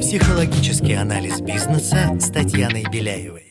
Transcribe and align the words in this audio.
Психологический 0.00 0.94
анализ 0.94 1.40
бизнеса 1.40 2.18
с 2.18 2.30
Татьяной 2.30 2.84
Беляевой. 2.90 3.49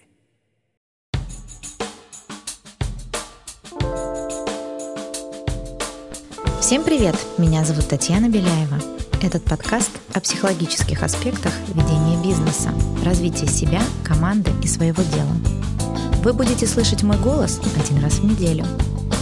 Всем 6.69 6.83
привет! 6.83 7.15
Меня 7.39 7.65
зовут 7.65 7.87
Татьяна 7.87 8.29
Беляева. 8.29 8.79
Этот 9.23 9.43
подкаст 9.43 9.89
о 10.13 10.19
психологических 10.19 11.01
аспектах 11.01 11.51
ведения 11.69 12.21
бизнеса, 12.21 12.69
развития 13.03 13.47
себя, 13.47 13.81
команды 14.05 14.51
и 14.61 14.67
своего 14.67 15.01
дела. 15.01 15.33
Вы 16.21 16.31
будете 16.31 16.67
слышать 16.67 17.01
мой 17.01 17.17
голос 17.17 17.59
один 17.75 18.03
раз 18.03 18.19
в 18.19 18.23
неделю. 18.23 18.67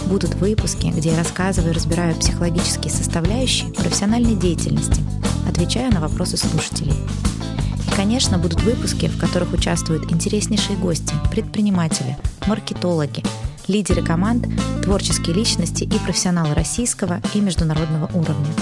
Будут 0.08 0.34
выпуски, 0.34 0.88
где 0.88 1.12
я 1.12 1.16
рассказываю 1.16 1.72
и 1.72 1.74
разбираю 1.74 2.14
психологические 2.16 2.92
составляющие 2.92 3.72
профессиональной 3.72 4.34
деятельности, 4.34 5.00
отвечаю 5.48 5.90
на 5.90 6.00
вопросы 6.00 6.36
слушателей. 6.36 6.92
И, 6.92 7.96
конечно, 7.96 8.36
будут 8.36 8.60
выпуски, 8.60 9.06
в 9.06 9.18
которых 9.18 9.54
участвуют 9.54 10.12
интереснейшие 10.12 10.76
гости, 10.76 11.14
предприниматели, 11.30 12.18
маркетологи, 12.46 13.24
лидеры 13.68 14.02
команд, 14.02 14.46
творческие 14.82 15.36
личности 15.36 15.84
и 15.84 15.98
профессионалы 15.98 16.54
российского 16.54 17.20
и 17.34 17.40
международного 17.40 18.06
уровня. 18.14 18.52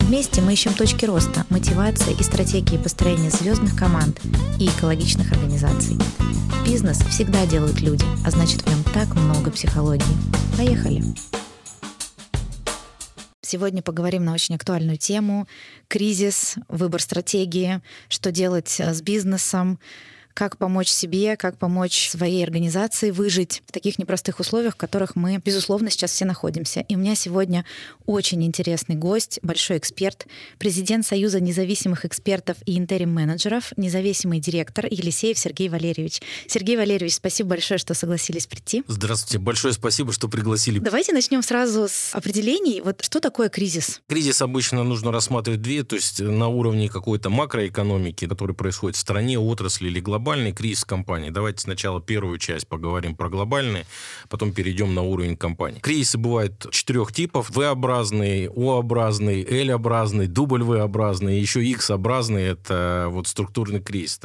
Вместе 0.00 0.42
мы 0.42 0.52
ищем 0.52 0.74
точки 0.74 1.06
роста, 1.06 1.46
мотивации 1.48 2.14
и 2.18 2.22
стратегии 2.22 2.76
построения 2.76 3.30
звездных 3.30 3.76
команд 3.76 4.20
и 4.60 4.66
экологичных 4.66 5.32
организаций. 5.32 5.96
Бизнес 6.66 6.98
всегда 6.98 7.46
делают 7.46 7.80
люди, 7.80 8.04
а 8.24 8.30
значит 8.30 8.62
в 8.62 8.66
нем 8.68 8.84
так 8.92 9.14
много 9.14 9.50
психологии. 9.50 10.04
Поехали! 10.56 11.02
Сегодня 13.40 13.82
поговорим 13.82 14.24
на 14.24 14.32
очень 14.32 14.54
актуальную 14.56 14.98
тему— 14.98 15.46
кризис, 15.88 16.56
выбор 16.68 17.00
стратегии, 17.00 17.82
что 18.08 18.32
делать 18.32 18.80
э, 18.80 18.92
с 18.92 19.00
бизнесом, 19.00 19.78
как 20.34 20.58
помочь 20.58 20.88
себе, 20.88 21.36
как 21.36 21.56
помочь 21.58 22.10
своей 22.10 22.42
организации 22.42 23.10
выжить 23.10 23.62
в 23.66 23.72
таких 23.72 23.98
непростых 23.98 24.40
условиях, 24.40 24.74
в 24.74 24.76
которых 24.76 25.14
мы, 25.14 25.40
безусловно, 25.42 25.90
сейчас 25.90 26.10
все 26.10 26.24
находимся. 26.24 26.80
И 26.80 26.96
у 26.96 26.98
меня 26.98 27.14
сегодня 27.14 27.64
очень 28.04 28.44
интересный 28.44 28.96
гость, 28.96 29.38
большой 29.42 29.78
эксперт, 29.78 30.26
президент 30.58 31.06
Союза 31.06 31.40
независимых 31.40 32.04
экспертов 32.04 32.56
и 32.66 32.76
интерим-менеджеров, 32.76 33.72
независимый 33.76 34.40
директор 34.40 34.86
Елисеев 34.86 35.38
Сергей 35.38 35.68
Валерьевич. 35.68 36.20
Сергей 36.48 36.76
Валерьевич, 36.76 37.14
спасибо 37.14 37.50
большое, 37.50 37.78
что 37.78 37.94
согласились 37.94 38.46
прийти. 38.46 38.82
Здравствуйте, 38.88 39.38
большое 39.38 39.72
спасибо, 39.72 40.12
что 40.12 40.28
пригласили. 40.28 40.80
Давайте 40.80 41.12
начнем 41.12 41.42
сразу 41.42 41.86
с 41.88 42.12
определений. 42.12 42.80
Вот 42.80 43.04
что 43.04 43.20
такое 43.20 43.48
кризис? 43.48 44.00
Кризис 44.08 44.42
обычно 44.42 44.82
нужно 44.82 45.12
рассматривать 45.12 45.62
две, 45.62 45.84
то 45.84 45.94
есть 45.94 46.20
на 46.20 46.48
уровне 46.48 46.88
какой-то 46.88 47.30
макроэкономики, 47.30 48.26
который 48.26 48.56
происходит 48.56 48.96
в 48.96 49.00
стране, 49.00 49.38
отрасли 49.38 49.86
или 49.86 50.00
глобально, 50.00 50.23
глобальный 50.24 50.52
кризис 50.52 50.86
компании. 50.86 51.28
Давайте 51.28 51.60
сначала 51.60 52.00
первую 52.00 52.38
часть 52.38 52.66
поговорим 52.66 53.14
про 53.14 53.28
глобальный, 53.28 53.84
потом 54.30 54.52
перейдем 54.52 54.94
на 54.94 55.02
уровень 55.02 55.36
компании. 55.36 55.80
Кризисы 55.80 56.16
бывают 56.16 56.66
четырех 56.70 57.12
типов. 57.12 57.50
V-образный, 57.50 58.48
O-образный, 58.48 59.42
L-образный, 59.42 60.26
W-образный, 60.26 61.38
еще 61.38 61.62
X-образный. 61.62 62.44
Это 62.44 63.08
вот 63.10 63.28
структурный 63.28 63.80
кризис. 63.80 64.20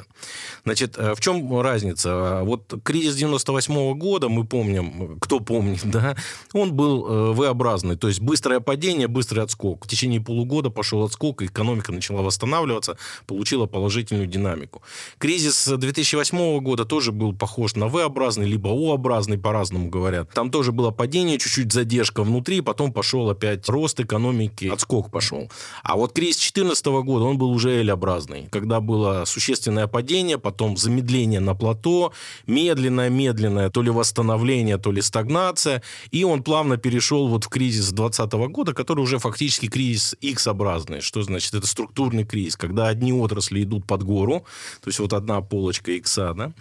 Значит, 0.64 0.98
э, 0.98 1.16
в 1.16 1.20
чем 1.20 1.60
разница? 1.60 2.44
Вот 2.44 2.74
кризис 2.84 3.16
98 3.16 3.74
-го 3.74 3.94
года, 3.94 4.30
мы 4.30 4.46
помним, 4.46 5.20
кто 5.20 5.42
помнит, 5.42 5.81
да, 5.84 6.16
он 6.54 6.72
был 6.72 7.08
э, 7.08 7.34
V-образный, 7.34 7.98
то 7.98 8.08
есть 8.08 8.22
быстрое 8.22 8.62
падение, 8.62 9.08
быстрый 9.08 9.44
отскок. 9.44 9.86
В 9.86 9.90
течение 9.90 10.22
полугода 10.22 10.70
пошел 10.70 11.04
отскок, 11.04 11.42
экономика 11.42 11.92
начала 11.92 12.22
восстанавливаться, 12.22 12.98
получила 13.26 13.66
положительную 13.66 14.28
динамику. 14.28 14.81
Кризис 15.18 15.68
2008 15.92 16.60
года 16.60 16.86
тоже 16.86 17.12
был 17.12 17.34
похож 17.34 17.76
на 17.76 17.88
V-образный, 17.88 18.48
либо 18.48 18.68
O-образный, 18.70 19.38
по-разному 19.38 19.90
говорят. 19.90 20.30
Там 20.34 20.52
тоже 20.52 20.72
было 20.72 20.92
падение, 20.92 21.38
чуть-чуть 21.40 21.72
задержка 21.72 22.24
внутри, 22.24 22.62
потом 22.62 22.94
пошел 22.94 23.30
опять 23.30 23.68
рост 23.70 24.00
экономики, 24.00 24.66
отскок 24.66 25.12
пошел. 25.12 25.50
А 25.84 25.96
вот 25.96 26.14
кризис 26.14 26.38
2014 26.38 26.86
года, 26.86 27.26
он 27.26 27.38
был 27.38 27.52
уже 27.52 27.82
L-образный, 27.82 28.48
когда 28.52 28.80
было 28.80 29.26
существенное 29.26 29.88
падение, 29.88 30.38
потом 30.38 30.78
замедление 30.78 31.40
на 31.40 31.56
плато, 31.56 32.14
медленное-медленное, 32.48 33.70
то 33.70 33.82
ли 33.82 33.90
восстановление, 33.90 34.78
то 34.78 34.92
ли 34.92 35.02
стагнация, 35.02 35.82
и 36.12 36.24
он 36.24 36.44
плавно 36.44 36.78
перешел 36.78 37.28
вот 37.28 37.46
в 37.46 37.50
кризис 37.50 37.92
2020 37.92 38.34
года, 38.52 38.74
который 38.74 39.02
уже 39.02 39.20
фактически 39.20 39.68
кризис 39.68 40.16
X-образный. 40.22 41.02
Что 41.02 41.22
значит? 41.24 41.54
Это 41.54 41.68
структурный 41.68 42.26
кризис, 42.26 42.56
когда 42.56 42.88
одни 42.88 43.12
отрасли 43.14 43.64
идут 43.64 43.86
под 43.86 44.04
гору, 44.04 44.46
то 44.82 44.88
есть 44.88 45.00
вот 45.00 45.14
одна 45.14 45.42
полочка 45.42 45.79
цепочка 45.80 45.92
икса, 45.92 46.34
да? 46.34 46.52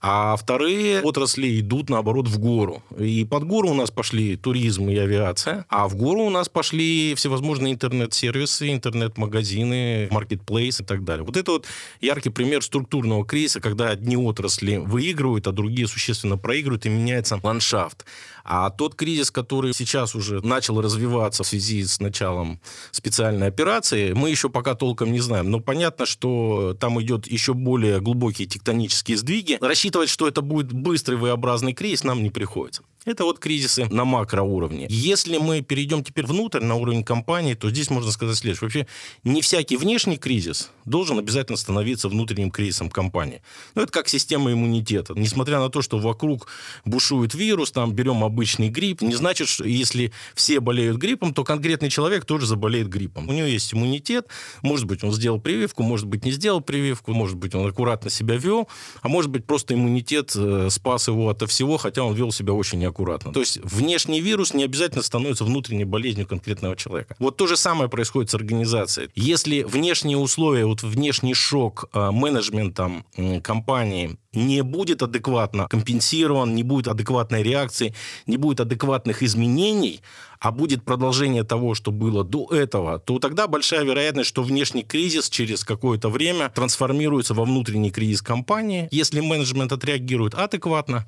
а 0.00 0.36
вторые 0.36 1.00
отрасли 1.02 1.60
идут, 1.60 1.90
наоборот, 1.90 2.28
в 2.28 2.38
гору. 2.38 2.82
И 2.98 3.24
под 3.24 3.44
гору 3.44 3.70
у 3.70 3.74
нас 3.74 3.90
пошли 3.90 4.36
туризм 4.36 4.88
и 4.88 4.96
авиация, 4.96 5.64
а 5.68 5.88
в 5.88 5.96
гору 5.96 6.22
у 6.22 6.30
нас 6.30 6.48
пошли 6.48 7.14
всевозможные 7.14 7.74
интернет-сервисы, 7.74 8.72
интернет-магазины, 8.72 10.08
маркетплейс 10.10 10.80
и 10.80 10.84
так 10.84 11.04
далее. 11.04 11.24
Вот 11.24 11.36
это 11.36 11.52
вот 11.52 11.66
яркий 12.00 12.30
пример 12.30 12.62
структурного 12.62 13.24
кризиса, 13.24 13.60
когда 13.60 13.90
одни 13.90 14.16
отрасли 14.16 14.76
выигрывают, 14.76 15.46
а 15.46 15.52
другие 15.52 15.88
существенно 15.88 16.36
проигрывают, 16.36 16.86
и 16.86 16.88
меняется 16.88 17.38
ландшафт. 17.42 18.04
А 18.44 18.68
тот 18.70 18.94
кризис, 18.94 19.30
который 19.30 19.72
сейчас 19.72 20.14
уже 20.14 20.44
начал 20.46 20.80
развиваться 20.80 21.42
в 21.42 21.46
связи 21.46 21.84
с 21.84 21.98
началом 21.98 22.60
специальной 22.90 23.46
операции, 23.46 24.12
мы 24.12 24.30
еще 24.30 24.50
пока 24.50 24.74
толком 24.74 25.12
не 25.12 25.20
знаем. 25.20 25.50
Но 25.50 25.60
понятно, 25.60 26.04
что 26.04 26.76
там 26.78 27.00
идет 27.00 27.26
еще 27.26 27.54
более 27.54 28.00
глубокие 28.00 28.46
тектонические 28.46 29.16
сдвиги. 29.16 29.58
Рассчитывать, 29.60 30.10
что 30.10 30.28
это 30.28 30.42
будет 30.42 30.72
быстрый 30.72 31.16
V-образный 31.16 31.72
кризис, 31.72 32.04
нам 32.04 32.22
не 32.22 32.30
приходится. 32.30 32.82
Это 33.04 33.24
вот 33.24 33.38
кризисы 33.38 33.86
на 33.90 34.04
макроуровне. 34.04 34.86
Если 34.88 35.36
мы 35.36 35.60
перейдем 35.60 36.02
теперь 36.02 36.24
внутрь, 36.24 36.60
на 36.60 36.76
уровень 36.76 37.04
компании, 37.04 37.54
то 37.54 37.68
здесь 37.68 37.90
можно 37.90 38.10
сказать 38.10 38.36
следующее. 38.36 38.66
Вообще, 38.66 38.86
не 39.24 39.42
всякий 39.42 39.76
внешний 39.76 40.16
кризис 40.16 40.70
должен 40.86 41.18
обязательно 41.18 41.56
становиться 41.56 42.08
внутренним 42.08 42.50
кризисом 42.50 42.88
компании. 42.88 43.42
Ну, 43.74 43.82
это 43.82 43.92
как 43.92 44.08
система 44.08 44.52
иммунитета. 44.52 45.14
Несмотря 45.14 45.58
на 45.58 45.68
то, 45.68 45.82
что 45.82 45.98
вокруг 45.98 46.48
бушует 46.84 47.34
вирус, 47.34 47.72
там 47.72 47.92
берем 47.92 48.24
обычный 48.24 48.68
грипп, 48.68 49.02
не 49.02 49.14
значит, 49.14 49.48
что 49.48 49.64
если 49.64 50.12
все 50.34 50.60
болеют 50.60 50.96
гриппом, 50.96 51.34
то 51.34 51.44
конкретный 51.44 51.90
человек 51.90 52.24
тоже 52.24 52.46
заболеет 52.46 52.88
гриппом. 52.88 53.28
У 53.28 53.32
него 53.32 53.46
есть 53.46 53.74
иммунитет, 53.74 54.28
может 54.62 54.86
быть, 54.86 55.04
он 55.04 55.12
сделал 55.12 55.40
прививку, 55.40 55.82
может 55.82 56.06
быть, 56.06 56.24
не 56.24 56.32
сделал 56.32 56.60
прививку, 56.62 57.12
может 57.12 57.36
быть, 57.36 57.54
он 57.54 57.66
аккуратно 57.66 58.08
себя 58.08 58.36
вел, 58.36 58.68
а 59.02 59.08
может 59.08 59.30
быть, 59.30 59.44
просто 59.44 59.74
иммунитет 59.74 60.32
э, 60.36 60.68
спас 60.70 61.08
его 61.08 61.28
от 61.28 61.42
всего, 61.50 61.76
хотя 61.76 62.02
он 62.02 62.14
вел 62.14 62.32
себя 62.32 62.54
очень 62.54 62.84
аккуратно. 62.94 63.32
То 63.32 63.40
есть 63.40 63.58
внешний 63.62 64.20
вирус 64.20 64.54
не 64.54 64.64
обязательно 64.64 65.02
становится 65.02 65.44
внутренней 65.44 65.84
болезнью 65.84 66.26
конкретного 66.26 66.76
человека. 66.76 67.16
Вот 67.18 67.36
то 67.36 67.46
же 67.46 67.56
самое 67.56 67.90
происходит 67.90 68.30
с 68.30 68.34
организацией. 68.34 69.10
Если 69.14 69.64
внешние 69.64 70.16
условия, 70.16 70.64
вот 70.64 70.82
внешний 70.82 71.34
шок 71.34 71.88
э, 71.92 72.10
менеджментом 72.10 73.04
компании 73.42 74.16
не 74.34 74.62
будет 74.62 75.02
адекватно 75.02 75.66
компенсирован, 75.68 76.54
не 76.54 76.62
будет 76.62 76.88
адекватной 76.88 77.42
реакции, 77.42 77.94
не 78.26 78.36
будет 78.36 78.60
адекватных 78.60 79.22
изменений, 79.22 80.00
а 80.44 80.50
будет 80.50 80.84
продолжение 80.84 81.42
того, 81.42 81.74
что 81.74 81.90
было 81.90 82.22
до 82.22 82.46
этого, 82.50 82.98
то 82.98 83.18
тогда 83.18 83.46
большая 83.46 83.84
вероятность, 83.84 84.28
что 84.28 84.42
внешний 84.42 84.82
кризис 84.82 85.30
через 85.30 85.64
какое-то 85.64 86.10
время 86.10 86.50
трансформируется 86.50 87.32
во 87.32 87.44
внутренний 87.44 87.90
кризис 87.90 88.20
компании. 88.20 88.88
Если 88.90 89.20
менеджмент 89.20 89.72
отреагирует 89.72 90.34
адекватно, 90.34 91.06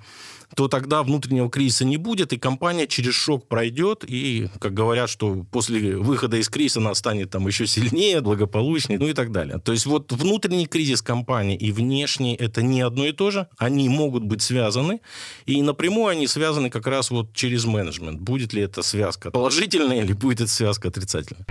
то 0.55 0.69
тогда 0.69 1.03
внутреннего 1.03 1.51
кризиса 1.51 1.85
не 1.85 1.97
будет, 1.97 2.33
и 2.33 2.39
компания 2.39 2.87
через 2.87 3.15
шок 3.15 3.49
пройдет, 3.49 4.05
и, 4.07 4.49
как 4.61 4.75
говорят, 4.75 5.11
что 5.11 5.45
после 5.51 5.97
выхода 5.97 6.37
из 6.37 6.49
кризиса 6.49 6.81
она 6.81 6.95
станет 6.95 7.31
там 7.31 7.47
еще 7.47 7.67
сильнее, 7.67 8.21
благополучнее, 8.21 8.99
ну 8.99 9.09
и 9.09 9.13
так 9.13 9.33
далее. 9.33 9.59
То 9.59 9.73
есть 9.73 9.87
вот 9.87 10.13
внутренний 10.13 10.67
кризис 10.67 11.03
компании 11.03 11.57
и 11.57 11.73
внешний– 11.73 12.35
это 12.37 12.63
не 12.63 12.81
одно 12.81 13.07
и 13.07 13.13
то 13.17 13.31
же, 13.31 13.49
они 13.59 13.89
могут 13.89 14.25
быть 14.25 14.43
связаны, 14.43 15.01
и 15.47 15.63
напрямую 15.63 16.09
они 16.09 16.27
связаны 16.27 16.71
как 16.71 16.87
раз 16.87 17.11
вот 17.11 17.33
через 17.33 17.65
менеджмент. 17.65 18.21
Будет 18.21 18.53
ли 18.53 18.63
эта 18.63 18.83
связка 18.83 19.31
положительная 19.31 20.03
или 20.03 20.13
будет 20.13 20.41
эта 20.41 20.51
связка 20.51 20.89
отрицательная? 20.89 21.47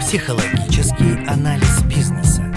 Психологический 0.00 1.26
анализ 1.28 1.82
бизнеса. 1.84 2.52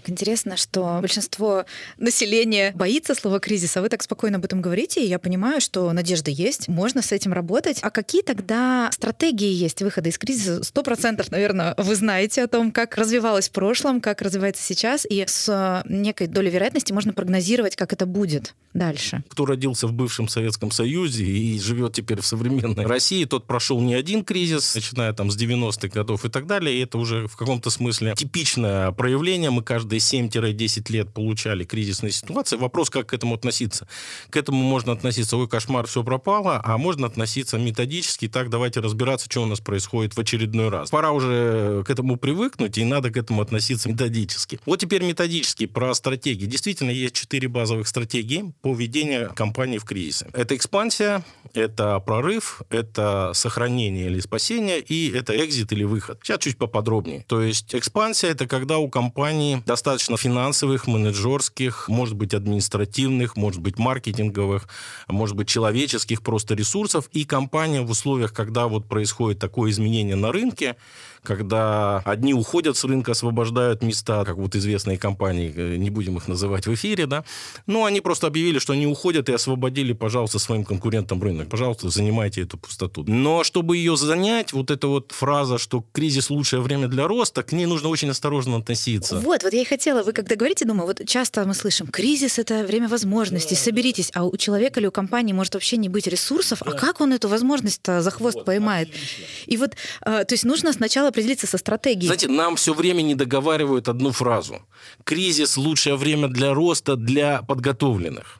Так 0.00 0.08
интересно, 0.08 0.56
что 0.56 0.96
большинство 1.02 1.66
населения 1.98 2.72
боится 2.74 3.14
слова 3.14 3.38
кризис, 3.38 3.76
а 3.76 3.82
вы 3.82 3.90
так 3.90 4.02
спокойно 4.02 4.38
об 4.38 4.46
этом 4.46 4.62
говорите, 4.62 5.04
и 5.04 5.06
я 5.06 5.18
понимаю, 5.18 5.60
что 5.60 5.92
надежда 5.92 6.30
есть, 6.30 6.68
можно 6.68 7.02
с 7.02 7.12
этим 7.12 7.34
работать. 7.34 7.80
А 7.82 7.90
какие 7.90 8.22
тогда 8.22 8.88
стратегии 8.94 9.52
есть 9.52 9.82
выхода 9.82 10.08
из 10.08 10.16
кризиса? 10.16 10.64
Сто 10.64 10.82
процентов, 10.82 11.30
наверное, 11.30 11.74
вы 11.76 11.94
знаете 11.96 12.42
о 12.42 12.48
том, 12.48 12.72
как 12.72 12.96
развивалось 12.96 13.50
в 13.50 13.52
прошлом, 13.52 14.00
как 14.00 14.22
развивается 14.22 14.62
сейчас, 14.62 15.06
и 15.08 15.22
с 15.26 15.82
некой 15.86 16.28
долей 16.28 16.50
вероятности 16.50 16.94
можно 16.94 17.12
прогнозировать, 17.12 17.76
как 17.76 17.92
это 17.92 18.06
будет 18.06 18.54
дальше. 18.72 19.22
Кто 19.28 19.44
родился 19.44 19.86
в 19.86 19.92
бывшем 19.92 20.28
Советском 20.28 20.70
Союзе 20.70 21.26
и 21.26 21.60
живет 21.60 21.92
теперь 21.92 22.22
в 22.22 22.26
современной 22.26 22.86
России, 22.86 23.26
тот 23.26 23.46
прошел 23.46 23.82
не 23.82 23.92
один 23.92 24.24
кризис, 24.24 24.74
начиная 24.74 25.12
там 25.12 25.30
с 25.30 25.36
90-х 25.36 25.88
годов 25.88 26.24
и 26.24 26.30
так 26.30 26.46
далее, 26.46 26.74
и 26.74 26.84
это 26.84 26.96
уже 26.96 27.26
в 27.26 27.36
каком-то 27.36 27.68
смысле 27.68 28.14
типичное 28.16 28.92
проявление. 28.92 29.50
Мы 29.50 29.62
каждые 29.90 29.98
7-10 29.98 30.92
лет 30.92 31.12
получали 31.12 31.64
кризисные 31.64 32.12
ситуации. 32.12 32.56
Вопрос, 32.56 32.90
как 32.90 33.08
к 33.08 33.14
этому 33.14 33.34
относиться. 33.34 33.88
К 34.30 34.36
этому 34.36 34.62
можно 34.62 34.92
относиться, 34.92 35.36
ой, 35.36 35.48
кошмар, 35.48 35.86
все 35.86 36.04
пропало, 36.04 36.60
а 36.64 36.78
можно 36.78 37.06
относиться 37.06 37.58
методически, 37.58 38.28
так, 38.28 38.50
давайте 38.50 38.80
разбираться, 38.80 39.26
что 39.28 39.42
у 39.42 39.46
нас 39.46 39.60
происходит 39.60 40.14
в 40.14 40.20
очередной 40.20 40.68
раз. 40.68 40.90
Пора 40.90 41.10
уже 41.12 41.82
к 41.86 41.90
этому 41.90 42.16
привыкнуть, 42.16 42.78
и 42.78 42.84
надо 42.84 43.10
к 43.10 43.16
этому 43.16 43.42
относиться 43.42 43.88
методически. 43.88 44.60
Вот 44.66 44.78
теперь 44.78 45.02
методически 45.02 45.66
про 45.66 45.94
стратегии. 45.94 46.46
Действительно, 46.46 46.90
есть 46.90 47.14
четыре 47.14 47.48
базовых 47.48 47.88
стратегии 47.88 48.52
по 48.62 48.74
ведению 48.74 49.32
компании 49.34 49.78
в 49.78 49.84
кризисе. 49.84 50.26
Это 50.32 50.54
экспансия, 50.54 51.24
это 51.54 51.98
прорыв, 52.00 52.62
это 52.70 53.32
сохранение 53.34 54.06
или 54.06 54.20
спасение, 54.20 54.80
и 54.80 55.10
это 55.10 55.32
экзит 55.44 55.72
или 55.72 55.84
выход. 55.84 56.20
Сейчас 56.22 56.40
чуть 56.40 56.58
поподробнее. 56.58 57.24
То 57.26 57.42
есть 57.42 57.74
экспансия– 57.74 58.28
это 58.30 58.46
когда 58.46 58.78
у 58.78 58.88
компании 58.88 59.62
достаточно 59.66 59.79
финансовых, 59.82 60.86
менеджерских, 60.86 61.88
может 61.88 62.14
быть, 62.14 62.34
административных, 62.34 63.36
может 63.36 63.60
быть, 63.60 63.78
маркетинговых, 63.78 64.68
может 65.08 65.36
быть, 65.36 65.48
человеческих 65.48 66.22
просто 66.22 66.54
ресурсов, 66.54 67.08
и 67.12 67.24
компания 67.24 67.82
в 67.82 67.90
условиях, 67.90 68.32
когда 68.32 68.66
вот 68.66 68.88
происходит 68.88 69.38
такое 69.38 69.70
изменение 69.70 70.16
на 70.16 70.32
рынке, 70.32 70.76
когда 71.22 71.98
одни 72.04 72.34
уходят 72.34 72.76
с 72.76 72.84
рынка, 72.84 73.12
освобождают 73.12 73.82
места, 73.82 74.24
как 74.24 74.36
вот 74.36 74.54
известные 74.56 74.98
компании, 74.98 75.52
э, 75.54 75.76
не 75.76 75.90
будем 75.90 76.16
их 76.16 76.28
называть 76.28 76.66
в 76.66 76.74
эфире, 76.74 77.06
да, 77.06 77.24
но 77.66 77.84
они 77.84 78.00
просто 78.00 78.26
объявили, 78.26 78.58
что 78.58 78.72
они 78.72 78.86
уходят 78.86 79.28
и 79.28 79.32
освободили, 79.32 79.92
пожалуйста, 79.92 80.38
своим 80.38 80.64
конкурентам 80.64 81.22
рынок. 81.22 81.48
Пожалуйста, 81.48 81.90
занимайте 81.90 82.42
эту 82.42 82.58
пустоту. 82.58 83.04
Но 83.06 83.44
чтобы 83.44 83.76
ее 83.76 83.96
занять, 83.96 84.52
вот 84.52 84.70
эта 84.70 84.86
вот 84.88 85.12
фраза, 85.12 85.58
что 85.58 85.84
кризис 85.92 86.30
лучшее 86.30 86.60
время 86.60 86.88
для 86.88 87.06
роста, 87.06 87.42
к 87.42 87.52
ней 87.52 87.66
нужно 87.66 87.88
очень 87.88 88.10
осторожно 88.10 88.56
относиться. 88.56 89.20
Вот, 89.20 89.42
вот 89.42 89.52
я 89.52 89.62
и 89.62 89.64
хотела, 89.64 90.02
вы 90.02 90.12
когда 90.12 90.36
говорите, 90.36 90.64
думаю, 90.64 90.86
вот 90.86 91.02
часто 91.06 91.44
мы 91.44 91.54
слышим, 91.54 91.86
кризис 91.86 92.38
это 92.38 92.64
время 92.64 92.88
возможностей, 92.88 93.54
да. 93.54 93.60
соберитесь, 93.60 94.10
а 94.14 94.24
у 94.24 94.36
человека 94.36 94.80
или 94.80 94.86
у 94.86 94.92
компании 94.92 95.32
может 95.32 95.54
вообще 95.54 95.76
не 95.76 95.88
быть 95.88 96.06
ресурсов, 96.06 96.62
а 96.62 96.70
да. 96.70 96.70
а 96.72 96.74
как 96.78 97.00
он 97.00 97.12
эту 97.12 97.28
возможность 97.28 97.86
за 97.86 98.10
хвост 98.10 98.36
вот, 98.36 98.44
поймает? 98.44 98.88
Отлично. 98.88 99.24
И 99.46 99.56
вот, 99.56 99.76
а, 100.02 100.24
то 100.24 100.34
есть 100.34 100.44
нужно 100.44 100.72
сначала 100.72 101.09
определиться 101.10 101.46
со 101.46 101.58
стратегией. 101.58 102.06
Знаете, 102.06 102.28
нам 102.28 102.56
все 102.56 102.74
время 102.74 103.02
не 103.02 103.14
договаривают 103.14 103.88
одну 103.88 104.12
фразу. 104.12 104.62
Кризис– 105.04 105.56
лучшее 105.56 105.96
время 105.96 106.28
для 106.28 106.54
роста 106.54 106.96
для 106.96 107.42
подготовленных. 107.42 108.39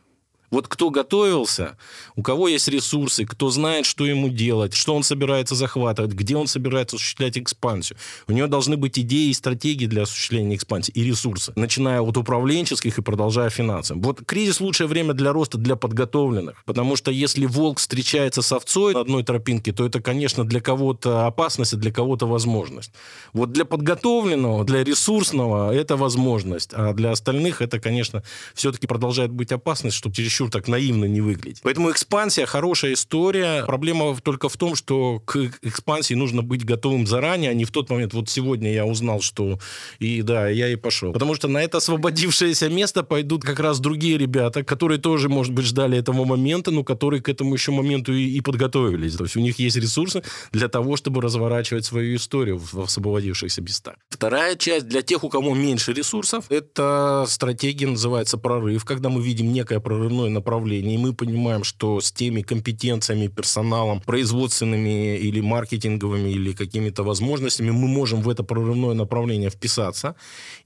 Вот 0.50 0.66
кто 0.66 0.90
готовился, 0.90 1.76
у 2.16 2.22
кого 2.22 2.48
есть 2.48 2.66
ресурсы, 2.66 3.24
кто 3.24 3.50
знает, 3.50 3.86
что 3.86 4.04
ему 4.04 4.28
делать, 4.28 4.74
что 4.74 4.94
он 4.96 5.04
собирается 5.04 5.54
захватывать, 5.54 6.12
где 6.12 6.36
он 6.36 6.48
собирается 6.48 6.96
осуществлять 6.96 7.38
экспансию. 7.38 7.96
У 8.26 8.32
него 8.32 8.48
должны 8.48 8.76
быть 8.76 8.98
идеи 8.98 9.30
и 9.30 9.34
стратегии 9.34 9.86
для 9.86 10.02
осуществления 10.02 10.56
экспансии 10.56 10.90
и 10.92 11.04
ресурсы, 11.04 11.52
начиная 11.54 12.00
от 12.00 12.16
управленческих 12.16 12.98
и 12.98 13.02
продолжая 13.02 13.48
финансовым. 13.50 14.02
Вот 14.02 14.24
кризис– 14.26 14.60
лучшее 14.60 14.88
время 14.88 15.14
для 15.14 15.32
роста 15.32 15.56
для 15.56 15.76
подготовленных, 15.76 16.64
потому 16.64 16.96
что 16.96 17.12
если 17.12 17.46
волк 17.46 17.78
встречается 17.78 18.42
с 18.42 18.50
овцой 18.50 18.94
на 18.94 19.00
одной 19.00 19.22
тропинке, 19.22 19.72
то 19.72 19.86
это, 19.86 20.00
конечно, 20.00 20.44
для 20.44 20.60
кого-то 20.60 21.26
опасность, 21.26 21.74
а 21.74 21.76
для 21.76 21.92
кого-то 21.92 22.26
возможность. 22.26 22.90
Вот 23.32 23.52
для 23.52 23.64
подготовленного, 23.64 24.64
для 24.64 24.82
ресурсного 24.82 25.72
это 25.72 25.96
возможность, 25.96 26.70
а 26.72 26.92
для 26.92 27.12
остальных 27.12 27.62
это, 27.62 27.78
конечно, 27.78 28.24
все-таки 28.54 28.88
продолжает 28.88 29.30
быть 29.30 29.52
опасность, 29.52 29.96
чтобы 29.96 30.14
через 30.16 30.39
чересчур 30.40 30.50
так 30.50 30.68
наивно 30.68 31.04
не 31.04 31.20
выглядеть. 31.20 31.60
Поэтому 31.62 31.90
экспансия 31.90 32.46
хорошая 32.46 32.94
история. 32.94 33.64
Проблема 33.64 34.16
только 34.22 34.48
в 34.48 34.56
том, 34.56 34.74
что 34.74 35.20
к 35.24 35.36
экспансии 35.62 36.14
нужно 36.14 36.42
быть 36.42 36.64
готовым 36.64 37.06
заранее, 37.06 37.50
а 37.50 37.54
не 37.54 37.64
в 37.64 37.70
тот 37.70 37.90
момент. 37.90 38.14
Вот 38.14 38.28
сегодня 38.28 38.72
я 38.72 38.86
узнал, 38.86 39.20
что 39.20 39.58
и 39.98 40.22
да, 40.22 40.48
я 40.48 40.68
и 40.68 40.76
пошел. 40.76 41.12
Потому 41.12 41.34
что 41.34 41.48
на 41.48 41.62
это 41.62 41.78
освободившееся 41.78 42.68
место 42.68 43.02
пойдут 43.02 43.42
как 43.42 43.60
раз 43.60 43.80
другие 43.80 44.18
ребята, 44.18 44.64
которые 44.64 44.98
тоже, 44.98 45.28
может 45.28 45.52
быть, 45.52 45.66
ждали 45.66 45.98
этого 45.98 46.24
момента, 46.24 46.70
но 46.70 46.84
которые 46.84 47.20
к 47.22 47.28
этому 47.28 47.54
еще 47.54 47.72
моменту 47.72 48.12
и, 48.12 48.38
и 48.38 48.40
подготовились. 48.40 49.16
То 49.16 49.24
есть 49.24 49.36
у 49.36 49.40
них 49.40 49.58
есть 49.58 49.76
ресурсы 49.76 50.22
для 50.52 50.68
того, 50.68 50.96
чтобы 50.96 51.20
разворачивать 51.20 51.84
свою 51.84 52.16
историю 52.16 52.58
в 52.58 52.80
освободившихся 52.80 53.62
местах. 53.62 53.94
Вторая 54.08 54.56
часть 54.56 54.88
для 54.88 55.02
тех, 55.02 55.24
у 55.24 55.28
кого 55.28 55.54
меньше 55.54 55.92
ресурсов, 55.92 56.44
это 56.48 57.24
стратегия 57.28 57.86
называется 57.86 58.38
прорыв, 58.38 58.84
когда 58.84 59.08
мы 59.08 59.22
видим 59.22 59.52
некое 59.52 59.80
прорывное 59.80 60.29
одной 60.30 60.34
направлении, 60.34 60.94
и 60.94 60.98
мы 60.98 61.12
понимаем, 61.12 61.64
что 61.64 62.00
с 62.00 62.12
теми 62.12 62.42
компетенциями, 62.42 63.28
персоналом, 63.28 64.00
производственными 64.00 65.18
или 65.18 65.40
маркетинговыми, 65.40 66.30
или 66.30 66.52
какими-то 66.52 67.02
возможностями 67.02 67.70
мы 67.70 67.88
можем 67.88 68.22
в 68.22 68.28
это 68.28 68.42
прорывное 68.42 68.94
направление 68.94 69.50
вписаться, 69.50 70.14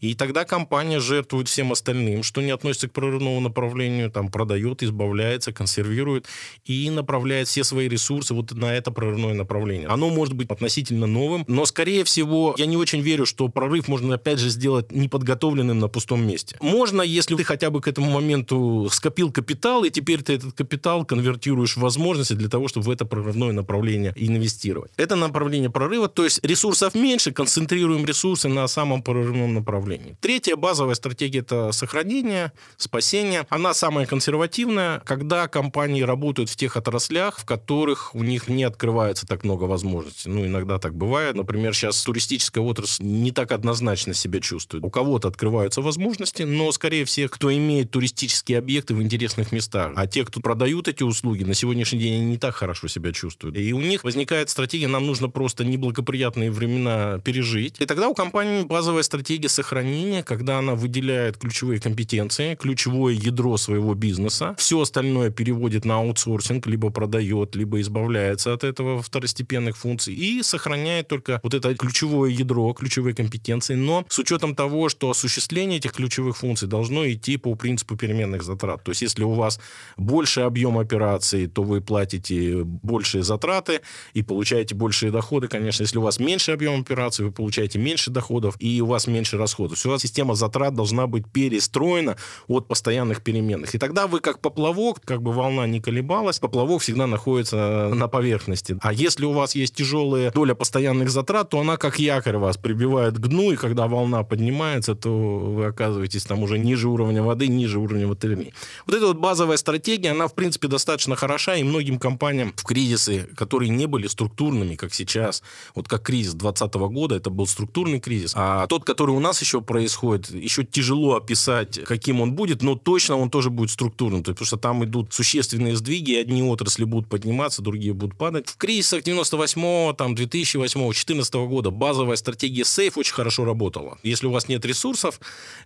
и 0.01 0.15
тогда 0.15 0.45
компания 0.45 1.01
жертвует 1.01 1.49
всем 1.49 1.73
остальным, 1.73 2.23
что 2.23 2.43
не 2.43 2.53
относится 2.53 2.89
к 2.89 2.93
прорывному 2.93 3.41
направлению, 3.41 4.11
там 4.11 4.29
продает, 4.29 4.83
избавляется, 4.83 5.53
консервирует 5.53 6.27
и 6.69 6.91
направляет 6.91 7.49
все 7.49 7.65
свои 7.65 7.89
ресурсы 7.89 8.35
вот 8.35 8.53
на 8.53 8.75
это 8.75 8.91
прорывное 8.91 9.35
направление. 9.35 9.89
Оно 9.89 10.11
может 10.11 10.35
быть 10.35 10.51
относительно 10.51 11.07
новым, 11.07 11.45
но, 11.49 11.67
скорее 11.67 12.03
всего, 12.05 12.55
я 12.59 12.67
не 12.67 12.77
очень 12.77 13.01
верю, 13.01 13.27
что 13.27 13.49
прорыв 13.49 13.89
можно, 13.89 14.15
опять 14.15 14.39
же, 14.39 14.51
сделать 14.51 14.93
неподготовленным 14.93 15.79
на 15.79 15.89
пустом 15.89 16.27
месте. 16.27 16.57
Можно, 16.61 17.03
если 17.03 17.37
ты 17.37 17.45
хотя 17.45 17.71
бы 17.71 17.81
к 17.81 17.89
этому 17.89 18.11
моменту 18.11 18.89
скопил 18.91 19.33
капитал, 19.33 19.54
капитал, 19.55 19.85
и 19.85 19.91
теперь 19.91 20.23
ты 20.23 20.35
этот 20.35 20.53
капитал 20.53 21.05
конвертируешь 21.05 21.77
в 21.77 21.81
возможности 21.81 22.33
для 22.33 22.49
того, 22.49 22.69
чтобы 22.69 22.87
в 22.87 22.91
это 22.91 23.05
прорывное 23.05 23.53
направление 23.53 24.13
инвестировать. 24.17 24.91
Это 24.97 25.17
направление 25.17 25.71
прорыва, 25.71 26.09
то 26.09 26.25
есть 26.25 26.45
ресурсов 26.45 26.95
меньше, 26.95 27.31
концентрируем 27.31 28.05
ресурсы 28.05 28.49
на 28.49 28.67
самом 28.67 29.03
прорывном 29.03 29.55
направлении. 29.55 30.17
Третья 30.21 30.57
базовая 30.57 30.95
стратегия– 30.95 31.39
это 31.41 31.73
сохранение, 31.73 32.53
спасение. 32.77 33.47
Она 33.49 33.75
самая 33.75 34.07
консервативная, 34.07 35.01
когда 35.01 35.47
компании 35.47 36.03
работают 36.03 36.51
в 36.51 36.57
тех 36.57 36.77
отраслях, 36.77 37.39
в 37.39 37.45
которых 37.45 38.15
у 38.15 38.25
них 38.25 38.49
не 38.49 38.65
открывается 38.65 39.27
так 39.27 39.45
много 39.45 39.65
возможностей. 39.65 40.31
Ну, 40.31 40.45
иногда 40.47 40.79
так 40.79 40.95
бывает. 40.95 41.37
Например, 41.37 41.75
сейчас 41.75 42.03
туристическая 42.03 42.65
отрасль 42.65 43.05
не 43.05 43.31
так 43.31 43.53
однозначно 43.53 44.15
себя 44.15 44.41
чувствует. 44.41 44.85
У 44.85 44.91
кого-то 44.91 45.29
открываются 45.29 45.81
возможности, 45.81 46.43
но, 46.43 46.73
скорее 46.73 47.05
всего, 47.05 47.29
кто 47.29 47.55
имеет 47.55 47.91
туристические 47.91 48.59
объекты 48.59 48.95
в 48.95 49.03
интересных 49.03 49.44
общественных 49.45 49.53
местах. 49.53 49.93
А 49.97 50.07
те, 50.07 50.25
кто 50.25 50.41
продают 50.41 50.89
эти 50.89 51.03
услуги, 51.03 51.45
на 51.45 51.55
сегодняшний 51.55 51.99
день 51.99 52.15
они 52.15 52.25
не 52.25 52.39
так 52.39 52.55
хорошо 52.55 52.89
себя 52.89 53.13
чувствуют. 53.13 53.57
И 53.57 53.73
у 53.73 53.81
них 53.81 54.05
возникает 54.05 54.51
стратегия, 54.51 54.89
нам 54.89 55.07
нужно 55.07 55.29
просто 55.29 55.65
неблагоприятные 55.65 56.51
времена 56.51 57.19
пережить. 57.25 57.77
И 57.81 57.87
тогда 57.87 58.09
у 58.09 58.15
компании 58.15 58.65
базовая 58.65 59.03
стратегия 59.03 59.49
сохранения, 59.49 60.23
когда 60.23 60.59
она 60.59 60.75
выделяет 60.75 61.37
ключевые 61.37 61.81
компетенции, 61.81 62.55
ключевое 62.55 63.15
ядро 63.15 63.57
своего 63.57 63.95
бизнеса, 63.95 64.55
все 64.59 64.81
остальное 64.81 65.31
переводит 65.31 65.85
на 65.85 65.97
аутсорсинг, 65.97 66.67
либо 66.67 66.91
продает, 66.91 67.57
либо 67.57 67.81
избавляется 67.81 68.53
от 68.53 68.65
этого 68.65 69.03
второстепенных 69.03 69.77
функций 69.77 70.15
и 70.15 70.43
сохраняет 70.43 71.09
только 71.09 71.41
вот 71.43 71.55
это 71.55 71.75
ключевое 71.75 72.31
ядро, 72.31 72.73
ключевые 72.73 73.15
компетенции, 73.15 73.75
но 73.75 74.05
с 74.09 74.19
учетом 74.19 74.55
того, 74.55 74.89
что 74.89 75.11
осуществление 75.11 75.79
этих 75.79 75.93
ключевых 75.93 76.37
функций 76.37 76.69
должно 76.69 77.11
идти 77.11 77.37
по 77.37 77.55
принципу 77.55 77.97
переменных 77.97 78.43
затрат. 78.43 78.83
То 78.85 78.91
есть 78.91 79.03
если 79.03 79.25
у 79.25 79.34
вас 79.35 79.61
больше 79.97 80.41
объем 80.41 80.79
операций, 80.79 81.47
то 81.47 81.63
вы 81.63 81.81
платите 81.81 82.63
большие 82.65 83.23
затраты 83.23 83.81
и 84.13 84.23
получаете 84.23 84.75
большие 84.75 85.11
доходы. 85.11 85.49
Конечно, 85.49 85.83
если 85.83 85.99
у 85.99 86.03
вас 86.03 86.19
меньше 86.19 86.53
объем 86.53 86.81
операций, 86.81 87.25
вы 87.25 87.33
получаете 87.33 87.79
меньше 87.79 88.11
доходов 88.11 88.57
и 88.59 88.81
у 88.81 88.87
вас 88.87 89.07
меньше 89.07 89.37
расходов. 89.37 89.79
Все, 89.79 89.99
система 89.99 90.35
затрат 90.35 90.75
должна 90.75 91.07
быть 91.07 91.25
перестроена 91.31 92.17
от 92.49 92.69
постоянных 92.69 93.23
переменных. 93.23 93.75
И 93.75 93.79
тогда 93.79 94.07
вы 94.07 94.21
как 94.21 94.41
поплавок, 94.41 95.01
как 95.05 95.23
бы 95.23 95.33
волна 95.33 95.67
не 95.67 95.81
колебалась, 95.81 96.39
поплавок 96.39 96.83
всегда 96.83 97.07
находится 97.07 97.91
на 97.95 98.09
поверхности. 98.09 98.77
А 98.81 98.93
если 98.93 99.25
у 99.25 99.33
вас 99.33 99.55
есть 99.55 99.75
тяжелая 99.75 100.31
доля 100.31 100.55
постоянных 100.55 101.11
затрат, 101.11 101.51
то 101.51 101.61
она 101.61 101.77
как 101.77 101.99
якорь 101.99 102.37
вас 102.37 102.57
прибивает 102.57 103.19
к 103.19 103.27
дну, 103.27 103.53
и 103.53 103.57
когда 103.57 103.87
волна 103.87 104.23
поднимается, 104.23 104.95
то 104.95 105.11
вы 105.11 105.67
оказываетесь 105.67 106.25
там 106.25 106.43
уже 106.43 106.59
ниже 106.59 106.89
уровня 106.89 107.23
воды, 107.23 107.49
ниже 107.49 107.79
уровня 107.79 108.07
ватерлинии. 108.07 108.55
Вот 108.87 108.97
это 108.97 109.07
вот 109.07 109.19
базовая 109.25 109.57
стратегия, 109.57 110.11
она, 110.11 110.29
в 110.29 110.35
принципе, 110.35 110.69
достаточно 110.69 111.17
хороша, 111.17 111.57
и 111.57 111.63
многим 111.63 111.99
компаниям 111.99 112.53
в 112.55 112.63
кризисы, 112.63 113.27
которые 113.35 113.71
не 113.71 113.87
были 113.87 114.07
структурными, 114.07 114.75
как 114.75 114.93
сейчас, 114.93 115.43
вот 115.75 115.89
как 115.89 116.03
кризис 116.03 116.35
2020 116.35 116.75
года, 116.93 117.15
это 117.15 117.31
был 117.31 117.47
структурный 117.47 118.01
кризис, 118.01 118.33
а 118.35 118.67
тот, 118.67 118.85
который 118.85 119.13
у 119.13 119.21
нас 119.21 119.41
еще 119.41 119.63
происходит, 119.63 120.29
еще 120.29 120.63
тяжело 120.63 121.15
описать, 121.15 121.83
каким 121.85 122.21
он 122.21 122.35
будет, 122.35 122.61
но 122.61 122.75
точно 122.75 123.17
он 123.17 123.31
тоже 123.31 123.49
будет 123.49 123.71
структурным, 123.71 124.23
то 124.23 124.29
есть, 124.31 124.37
потому 124.37 124.47
что 124.47 124.59
там 124.59 124.85
идут 124.85 125.15
существенные 125.15 125.75
сдвиги, 125.75 126.17
одни 126.17 126.43
отрасли 126.43 126.85
будут 126.85 127.09
подниматься, 127.09 127.63
другие 127.63 127.95
будут 127.95 128.19
падать. 128.19 128.51
В 128.51 128.59
кризисах 128.59 129.05
98 129.05 129.95
там, 129.95 130.15
2008 130.15 130.81
2014 130.81 131.35
года 131.35 131.71
базовая 131.71 132.17
стратегия 132.17 132.67
сейф 132.67 132.99
очень 132.99 133.15
хорошо 133.15 133.47
работала. 133.47 133.97
Если 134.03 134.27
у 134.27 134.31
вас 134.31 134.49
нет 134.49 134.67
ресурсов, 134.67 135.19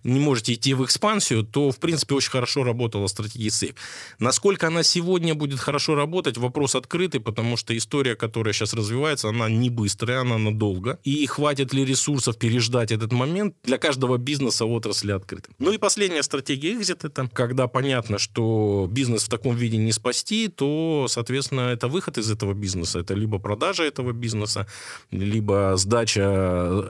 не 0.05 0.21
можете 0.21 0.53
идти 0.53 0.73
в 0.73 0.85
экспансию, 0.85 1.43
то, 1.43 1.71
в 1.71 1.77
принципе, 1.77 2.15
очень 2.15 2.31
хорошо 2.31 2.63
работала 2.63 3.07
стратегия 3.07 3.38
сейф. 3.47 3.75
Насколько 4.19 4.67
она 4.67 4.83
сегодня 4.83 5.35
будет 5.35 5.59
хорошо 5.59 5.95
работать, 5.95 6.37
вопрос 6.37 6.75
открытый, 6.75 7.21
потому 7.21 7.57
что 7.57 7.77
история, 7.77 8.15
которая 8.15 8.53
сейчас 8.53 8.73
развивается, 8.73 9.29
она 9.29 9.49
не 9.49 9.69
быстрая, 9.69 10.21
она 10.21 10.37
надолго. 10.37 10.99
И 11.03 11.25
хватит 11.27 11.73
ли 11.73 11.85
ресурсов 11.85 12.37
переждать 12.37 12.91
этот 12.91 13.13
момент, 13.13 13.55
для 13.63 13.77
каждого 13.77 14.17
бизнеса 14.17 14.65
отрасли 14.65 15.11
открыты. 15.11 15.51
Ну 15.59 15.71
и 15.71 15.77
последняя 15.77 16.23
стратегия 16.23 16.73
exit 16.73 16.99
это, 17.03 17.29
когда 17.33 17.67
понятно, 17.67 18.17
что 18.17 18.87
бизнес 18.91 19.23
в 19.23 19.29
таком 19.29 19.55
виде 19.55 19.77
не 19.77 19.91
спасти, 19.91 20.47
то, 20.47 21.05
соответственно, 21.07 21.71
это 21.71 21.87
выход 21.87 22.17
из 22.17 22.31
этого 22.31 22.53
бизнеса. 22.53 22.99
Это 22.99 23.13
либо 23.13 23.39
продажа 23.39 23.83
этого 23.83 24.11
бизнеса, 24.11 24.67
либо 25.11 25.73
сдача 25.77 26.21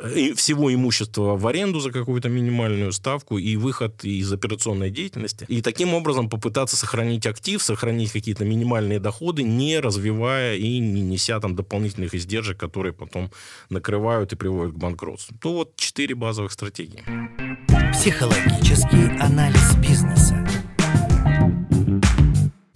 э, 0.03 0.34
всего 0.36 0.74
имущества 0.74 1.36
в 1.36 1.48
аренду 1.48 1.79
за 1.79 1.91
какую-то 1.91 2.29
минимальную 2.29 2.91
ставку 2.91 3.38
и 3.38 3.56
выход 3.56 4.03
из 4.03 4.32
операционной 4.32 4.89
деятельности. 4.89 5.46
И 5.50 5.62
таким 5.62 5.94
образом 5.94 6.29
попытаться 6.39 6.77
сохранить 6.77 7.27
актив, 7.27 7.62
сохранить 7.62 8.12
какие-то 8.12 8.46
минимальные 8.46 9.00
доходы, 9.00 9.43
не 9.43 9.79
развивая 9.79 10.55
и 10.55 10.79
не 10.79 11.01
неся 11.01 11.39
там 11.39 11.55
дополнительных 11.55 12.15
издержек, 12.15 12.58
которые 12.58 12.93
потом 12.93 13.29
накрывают 13.69 14.31
и 14.31 14.36
приводят 14.38 14.74
к 14.74 14.77
банкротству. 14.77 15.38
То 15.38 15.53
вот 15.53 15.75
четыре 15.75 16.15
базовых 16.15 16.53
стратегии. 16.53 17.03
Психологический 17.91 19.19
анализ 19.19 19.75
бизнеса. 19.75 20.59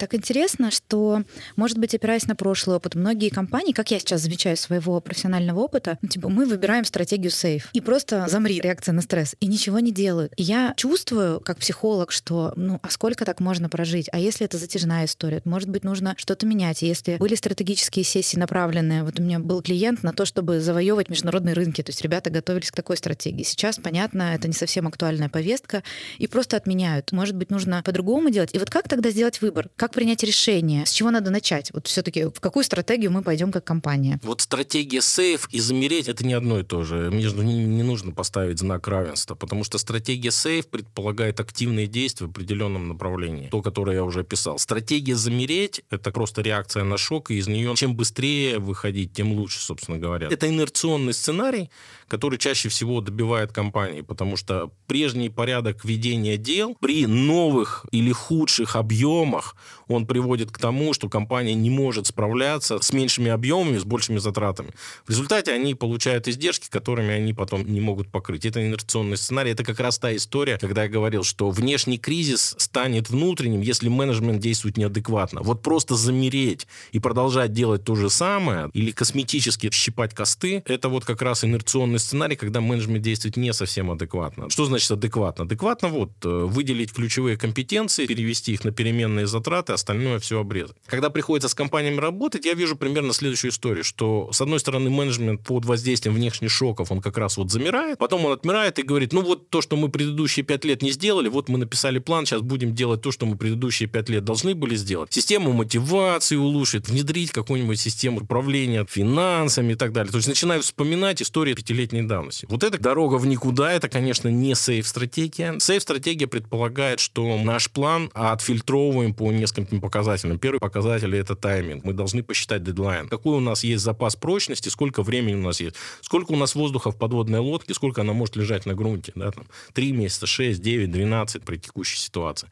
Так 0.04 0.12
интересно, 0.12 0.70
что, 0.70 1.22
может 1.56 1.78
быть, 1.78 1.94
опираясь 1.94 2.26
на 2.26 2.36
прошлый 2.36 2.76
опыт, 2.76 2.94
многие 2.94 3.30
компании, 3.30 3.72
как 3.72 3.90
я 3.90 3.98
сейчас 3.98 4.20
замечаю 4.20 4.54
своего 4.58 5.00
профессионального 5.00 5.60
опыта, 5.60 5.96
ну, 6.02 6.10
типа, 6.10 6.28
мы 6.28 6.44
выбираем 6.44 6.84
стратегию 6.84 7.30
сейф 7.30 7.70
и 7.72 7.80
просто 7.80 8.26
замри, 8.28 8.60
реакция 8.60 8.92
на 8.92 9.00
стресс, 9.00 9.34
и 9.40 9.46
ничего 9.46 9.78
не 9.78 9.92
делают. 9.92 10.34
И 10.36 10.42
я 10.42 10.74
чувствую, 10.76 11.40
как 11.40 11.56
психолог, 11.56 12.12
что, 12.12 12.52
ну, 12.54 12.80
а 12.82 12.90
сколько 12.90 13.24
так 13.24 13.40
можно 13.40 13.70
прожить? 13.70 14.10
А 14.12 14.18
если 14.18 14.44
это 14.44 14.58
затяжная 14.58 15.06
история? 15.06 15.40
Может 15.46 15.70
быть, 15.70 15.84
нужно 15.84 16.12
что-то 16.18 16.44
менять. 16.44 16.82
Если 16.82 17.16
были 17.16 17.34
стратегические 17.34 18.04
сессии 18.04 18.36
направленные, 18.36 19.04
вот 19.04 19.18
у 19.18 19.22
меня 19.22 19.38
был 19.38 19.62
клиент 19.62 20.02
на 20.02 20.12
то, 20.12 20.26
чтобы 20.26 20.60
завоевывать 20.60 21.08
международные 21.08 21.54
рынки, 21.54 21.80
то 21.80 21.88
есть 21.88 22.02
ребята 22.02 22.28
готовились 22.28 22.70
к 22.70 22.76
такой 22.76 22.98
стратегии. 22.98 23.42
Сейчас, 23.42 23.78
понятно, 23.78 24.34
это 24.34 24.48
не 24.48 24.54
совсем 24.54 24.86
актуальная 24.86 25.30
повестка, 25.30 25.82
и 26.18 26.26
просто 26.26 26.58
отменяют. 26.58 27.10
Может 27.12 27.36
быть, 27.36 27.50
нужно 27.50 27.82
по-другому 27.82 28.28
делать. 28.28 28.50
И 28.52 28.58
вот 28.58 28.68
как 28.68 28.86
тогда 28.86 29.08
сделать 29.08 29.40
выбор? 29.40 29.70
Как 29.76 29.93
принять 29.94 30.22
решение? 30.22 30.84
С 30.84 30.90
чего 30.90 31.10
надо 31.10 31.30
начать? 31.30 31.70
Вот 31.72 31.86
все-таки 31.86 32.24
в 32.24 32.40
какую 32.40 32.64
стратегию 32.64 33.10
мы 33.10 33.22
пойдем 33.22 33.52
как 33.52 33.64
компания? 33.64 34.20
Вот 34.22 34.40
стратегия 34.40 35.00
сейф 35.00 35.48
и 35.50 35.60
замереть 35.60 36.08
это 36.08 36.26
не 36.26 36.34
одно 36.34 36.60
и 36.60 36.62
то 36.62 36.82
же. 36.82 37.10
Между 37.10 37.42
ними 37.42 37.64
не 37.64 37.82
нужно 37.82 38.12
поставить 38.12 38.58
знак 38.58 38.88
равенства, 38.88 39.34
потому 39.34 39.64
что 39.64 39.78
стратегия 39.78 40.30
сейф 40.30 40.66
предполагает 40.66 41.40
активные 41.40 41.86
действия 41.86 42.26
в 42.26 42.30
определенном 42.30 42.88
направлении. 42.88 43.48
То, 43.48 43.62
которое 43.62 43.96
я 43.96 44.04
уже 44.04 44.20
описал. 44.20 44.58
Стратегия 44.58 45.14
замереть 45.16 45.82
это 45.90 46.10
просто 46.10 46.42
реакция 46.42 46.84
на 46.84 46.98
шок, 46.98 47.30
и 47.30 47.36
из 47.36 47.46
нее 47.46 47.74
чем 47.76 47.94
быстрее 47.94 48.58
выходить, 48.58 49.12
тем 49.12 49.32
лучше, 49.32 49.60
собственно 49.60 49.98
говоря. 49.98 50.28
Это 50.30 50.48
инерционный 50.48 51.14
сценарий, 51.14 51.70
который 52.08 52.38
чаще 52.38 52.68
всего 52.68 53.00
добивает 53.00 53.52
компании, 53.52 54.00
потому 54.00 54.36
что 54.36 54.70
прежний 54.86 55.30
порядок 55.30 55.84
ведения 55.84 56.36
дел 56.36 56.76
при 56.80 57.06
новых 57.06 57.86
или 57.92 58.12
худших 58.12 58.76
объемах 58.76 59.56
он 59.88 60.06
приводит 60.06 60.50
к 60.50 60.58
тому, 60.58 60.92
что 60.94 61.08
компания 61.08 61.54
не 61.54 61.70
может 61.70 62.06
справляться 62.06 62.80
с 62.80 62.92
меньшими 62.92 63.30
объемами, 63.30 63.78
с 63.78 63.84
большими 63.84 64.18
затратами. 64.18 64.70
В 65.06 65.10
результате 65.10 65.52
они 65.52 65.74
получают 65.74 66.28
издержки, 66.28 66.68
которыми 66.70 67.12
они 67.12 67.32
потом 67.32 67.64
не 67.66 67.80
могут 67.80 68.08
покрыть. 68.08 68.46
Это 68.46 68.64
инерционный 68.64 69.16
сценарий. 69.16 69.50
Это 69.50 69.64
как 69.64 69.80
раз 69.80 69.98
та 69.98 70.14
история, 70.14 70.58
когда 70.58 70.84
я 70.84 70.88
говорил, 70.88 71.22
что 71.22 71.50
внешний 71.50 71.98
кризис 71.98 72.54
станет 72.58 73.10
внутренним, 73.10 73.60
если 73.60 73.88
менеджмент 73.88 74.40
действует 74.40 74.76
неадекватно. 74.76 75.42
Вот 75.42 75.62
просто 75.62 75.94
замереть 75.94 76.66
и 76.92 76.98
продолжать 76.98 77.52
делать 77.52 77.84
то 77.84 77.94
же 77.94 78.10
самое 78.10 78.70
или 78.72 78.90
косметически 78.90 79.70
щипать 79.72 80.14
косты, 80.14 80.62
это 80.66 80.88
вот 80.88 81.04
как 81.04 81.22
раз 81.22 81.44
инерционный 81.44 81.98
сценарий, 81.98 82.36
когда 82.36 82.60
менеджмент 82.60 83.02
действует 83.02 83.36
не 83.36 83.52
совсем 83.52 83.90
адекватно. 83.90 84.50
Что 84.50 84.64
значит 84.64 84.90
адекватно? 84.90 85.44
Адекватно 85.44 85.88
вот 85.88 86.10
э, 86.24 86.28
выделить 86.28 86.92
ключевые 86.92 87.36
компетенции, 87.36 88.06
перевести 88.06 88.52
их 88.52 88.64
на 88.64 88.70
переменные 88.70 89.26
затраты, 89.26 89.73
остальное 89.74 90.18
все 90.18 90.40
обрезать. 90.40 90.76
Когда 90.86 91.10
приходится 91.10 91.48
с 91.48 91.54
компаниями 91.54 91.98
работать, 91.98 92.44
я 92.44 92.54
вижу 92.54 92.76
примерно 92.76 93.12
следующую 93.12 93.50
историю, 93.50 93.84
что 93.84 94.30
с 94.32 94.40
одной 94.40 94.60
стороны 94.60 94.90
менеджмент 94.90 95.42
под 95.42 95.64
воздействием 95.64 96.14
внешних 96.14 96.50
шоков, 96.50 96.90
он 96.90 97.00
как 97.00 97.18
раз 97.18 97.36
вот 97.36 97.50
замирает, 97.50 97.98
потом 97.98 98.24
он 98.24 98.32
отмирает 98.32 98.78
и 98.78 98.82
говорит, 98.82 99.12
ну 99.12 99.22
вот 99.22 99.50
то, 99.50 99.60
что 99.60 99.76
мы 99.76 99.88
предыдущие 99.88 100.44
пять 100.44 100.64
лет 100.64 100.82
не 100.82 100.90
сделали, 100.90 101.28
вот 101.28 101.48
мы 101.48 101.58
написали 101.58 101.98
план, 101.98 102.26
сейчас 102.26 102.40
будем 102.40 102.74
делать 102.74 103.02
то, 103.02 103.10
что 103.10 103.26
мы 103.26 103.36
предыдущие 103.36 103.88
пять 103.88 104.08
лет 104.08 104.24
должны 104.24 104.54
были 104.54 104.76
сделать. 104.76 105.12
Систему 105.12 105.52
мотивации 105.52 106.36
улучшить, 106.36 106.88
внедрить 106.88 107.30
какую-нибудь 107.30 107.80
систему 107.80 108.20
управления 108.20 108.86
финансами 108.88 109.72
и 109.72 109.76
так 109.76 109.92
далее. 109.92 110.10
То 110.10 110.18
есть 110.18 110.28
начинают 110.28 110.64
вспоминать 110.64 111.22
истории 111.22 111.54
пятилетней 111.54 112.02
давности. 112.02 112.46
Вот 112.48 112.62
эта 112.64 112.78
дорога 112.78 113.16
в 113.16 113.26
никуда, 113.26 113.72
это, 113.72 113.88
конечно, 113.88 114.28
не 114.28 114.54
сейф-стратегия. 114.54 115.58
Сейф-стратегия 115.58 116.26
предполагает, 116.26 117.00
что 117.00 117.38
наш 117.38 117.70
план 117.70 118.10
отфильтровываем 118.14 119.14
по 119.14 119.30
нескольким 119.32 119.63
показателям. 119.64 120.38
Первый 120.38 120.58
показатель– 120.58 121.14
это 121.16 121.34
тайминг. 121.34 121.84
Мы 121.84 121.92
должны 121.92 122.22
посчитать 122.22 122.62
дедлайн. 122.62 123.08
Какой 123.08 123.36
у 123.36 123.40
нас 123.40 123.64
есть 123.64 123.82
запас 123.82 124.16
прочности, 124.16 124.68
сколько 124.68 125.02
времени 125.02 125.34
у 125.34 125.42
нас 125.42 125.60
есть, 125.60 125.76
сколько 126.00 126.32
у 126.32 126.36
нас 126.36 126.54
воздуха 126.54 126.90
в 126.90 126.96
подводной 126.96 127.40
лодке, 127.40 127.74
сколько 127.74 128.02
она 128.02 128.12
может 128.12 128.36
лежать 128.36 128.66
на 128.66 128.74
грунте. 128.74 129.12
Да, 129.14 129.30
там, 129.30 129.46
3 129.72 129.92
месяца, 129.92 130.26
6, 130.26 130.60
9, 130.60 130.90
12 130.90 131.42
при 131.42 131.56
текущей 131.56 131.98
ситуации. 131.98 132.48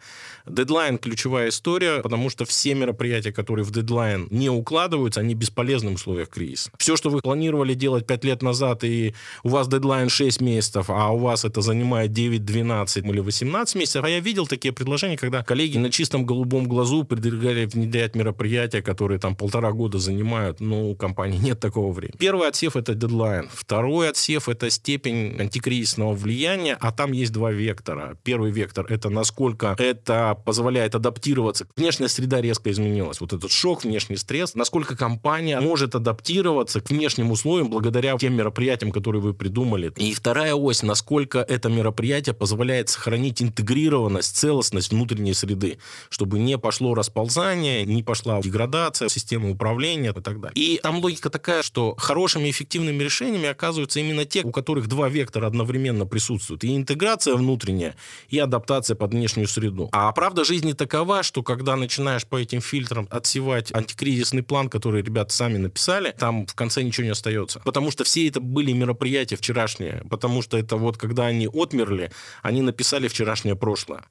Дедлайн– 0.46 0.98
ключевая 1.02 1.48
история, 1.48 2.00
потому 2.00 2.30
что 2.30 2.44
все 2.44 2.74
мероприятия, 2.74 3.32
которые 3.32 3.64
в 3.64 3.70
дедлайн 3.70 4.28
не 4.30 4.50
укладываются, 4.50 5.20
они 5.20 5.34
бесполезны 5.34 5.90
в 5.90 5.94
условиях 5.94 6.28
кризиса. 6.28 6.70
Все, 6.78 6.96
что 6.96 7.10
вы 7.10 7.20
планировали 7.20 7.74
делать 7.74 8.06
5 8.06 8.24
лет 8.24 8.42
назад, 8.42 8.84
и 8.84 9.14
у 9.42 9.48
вас 9.48 9.68
дедлайн 9.68 10.08
6 10.08 10.40
месяцев, 10.40 10.90
а 10.90 11.10
у 11.10 11.18
вас 11.18 11.44
это 11.44 11.60
занимает 11.60 12.12
9, 12.12 12.44
12 12.44 13.04
или 13.04 13.20
18 13.20 13.74
месяцев. 13.76 14.04
А 14.04 14.08
я 14.08 14.20
видел 14.20 14.46
такие 14.46 14.72
предложения, 14.72 15.16
когда 15.16 15.42
коллеги 15.42 15.78
на 15.78 15.90
чистом 15.90 16.26
голубом 16.26 16.66
глазу 16.66 17.01
предлагали 17.04 17.66
внедрять 17.66 18.14
мероприятия, 18.14 18.82
которые 18.82 19.18
там 19.18 19.36
полтора 19.36 19.72
года 19.72 19.98
занимают, 19.98 20.60
но 20.60 20.88
у 20.88 20.94
компании 20.94 21.38
нет 21.38 21.60
такого 21.60 21.92
времени. 21.92 22.16
Первый 22.18 22.48
отсев– 22.48 22.76
это 22.76 22.94
дедлайн. 22.94 23.48
Второй 23.52 24.10
отсев– 24.10 24.48
это 24.50 24.70
степень 24.70 25.40
антикризисного 25.40 26.14
влияния, 26.14 26.76
а 26.80 26.92
там 26.92 27.12
есть 27.12 27.32
два 27.32 27.52
вектора. 27.52 28.16
Первый 28.22 28.50
вектор– 28.50 28.86
это 28.88 29.10
насколько 29.10 29.74
это 29.78 30.38
позволяет 30.44 30.94
адаптироваться. 30.94 31.66
Внешняя 31.76 32.08
среда 32.08 32.40
резко 32.40 32.70
изменилась. 32.70 33.20
Вот 33.20 33.32
этот 33.32 33.50
шок, 33.50 33.84
внешний 33.84 34.16
стресс. 34.16 34.54
Насколько 34.54 34.96
компания 34.96 35.60
может 35.60 35.94
адаптироваться 35.94 36.80
к 36.80 36.90
внешним 36.90 37.30
условиям 37.30 37.70
благодаря 37.70 38.16
тем 38.18 38.34
мероприятиям, 38.34 38.92
которые 38.92 39.22
вы 39.22 39.34
придумали. 39.34 39.92
И 39.96 40.12
вторая 40.12 40.54
ось– 40.54 40.82
насколько 40.82 41.38
это 41.40 41.68
мероприятие 41.68 42.34
позволяет 42.34 42.88
сохранить 42.88 43.42
интегрированность, 43.42 44.36
целостность 44.36 44.90
внутренней 44.92 45.34
среды, 45.34 45.78
чтобы 46.08 46.38
не 46.38 46.58
пошло 46.58 46.91
расползание, 46.94 47.84
не 47.84 48.02
пошла 48.02 48.40
деградация 48.40 49.08
системы 49.08 49.50
управления 49.50 50.10
и 50.10 50.20
так 50.20 50.40
далее. 50.40 50.52
И 50.54 50.80
там 50.82 50.98
логика 51.00 51.30
такая, 51.30 51.62
что 51.62 51.94
хорошими 51.96 52.50
эффективными 52.50 53.02
решениями 53.02 53.48
оказываются 53.48 54.00
именно 54.00 54.24
те, 54.24 54.42
у 54.42 54.50
которых 54.50 54.88
два 54.88 55.08
вектора 55.08 55.46
одновременно 55.46 56.06
присутствуют. 56.06 56.64
И 56.64 56.76
интеграция 56.76 57.34
внутренняя, 57.34 57.96
и 58.28 58.38
адаптация 58.38 58.94
под 58.94 59.12
внешнюю 59.12 59.48
среду. 59.48 59.88
А 59.92 60.10
правда 60.12 60.44
жизни 60.44 60.72
такова, 60.72 61.22
что 61.22 61.42
когда 61.42 61.76
начинаешь 61.76 62.26
по 62.26 62.36
этим 62.36 62.60
фильтрам 62.60 63.06
отсевать 63.10 63.74
антикризисный 63.74 64.42
план, 64.42 64.68
который 64.68 65.02
ребята 65.02 65.32
сами 65.32 65.58
написали, 65.58 66.14
там 66.18 66.46
в 66.46 66.54
конце 66.54 66.82
ничего 66.82 67.04
не 67.04 67.10
остается. 67.10 67.60
Потому 67.60 67.90
что 67.90 68.04
все 68.04 68.28
это 68.28 68.40
были 68.40 68.72
мероприятия 68.72 69.36
вчерашние. 69.36 70.04
Потому 70.10 70.42
что 70.42 70.56
это 70.56 70.76
вот 70.76 70.96
когда 70.96 71.26
они 71.26 71.48
отмерли, 71.52 72.10
они 72.42 72.62
написали 72.62 73.08
вчерашнее 73.08 73.56
прошлое. 73.56 74.04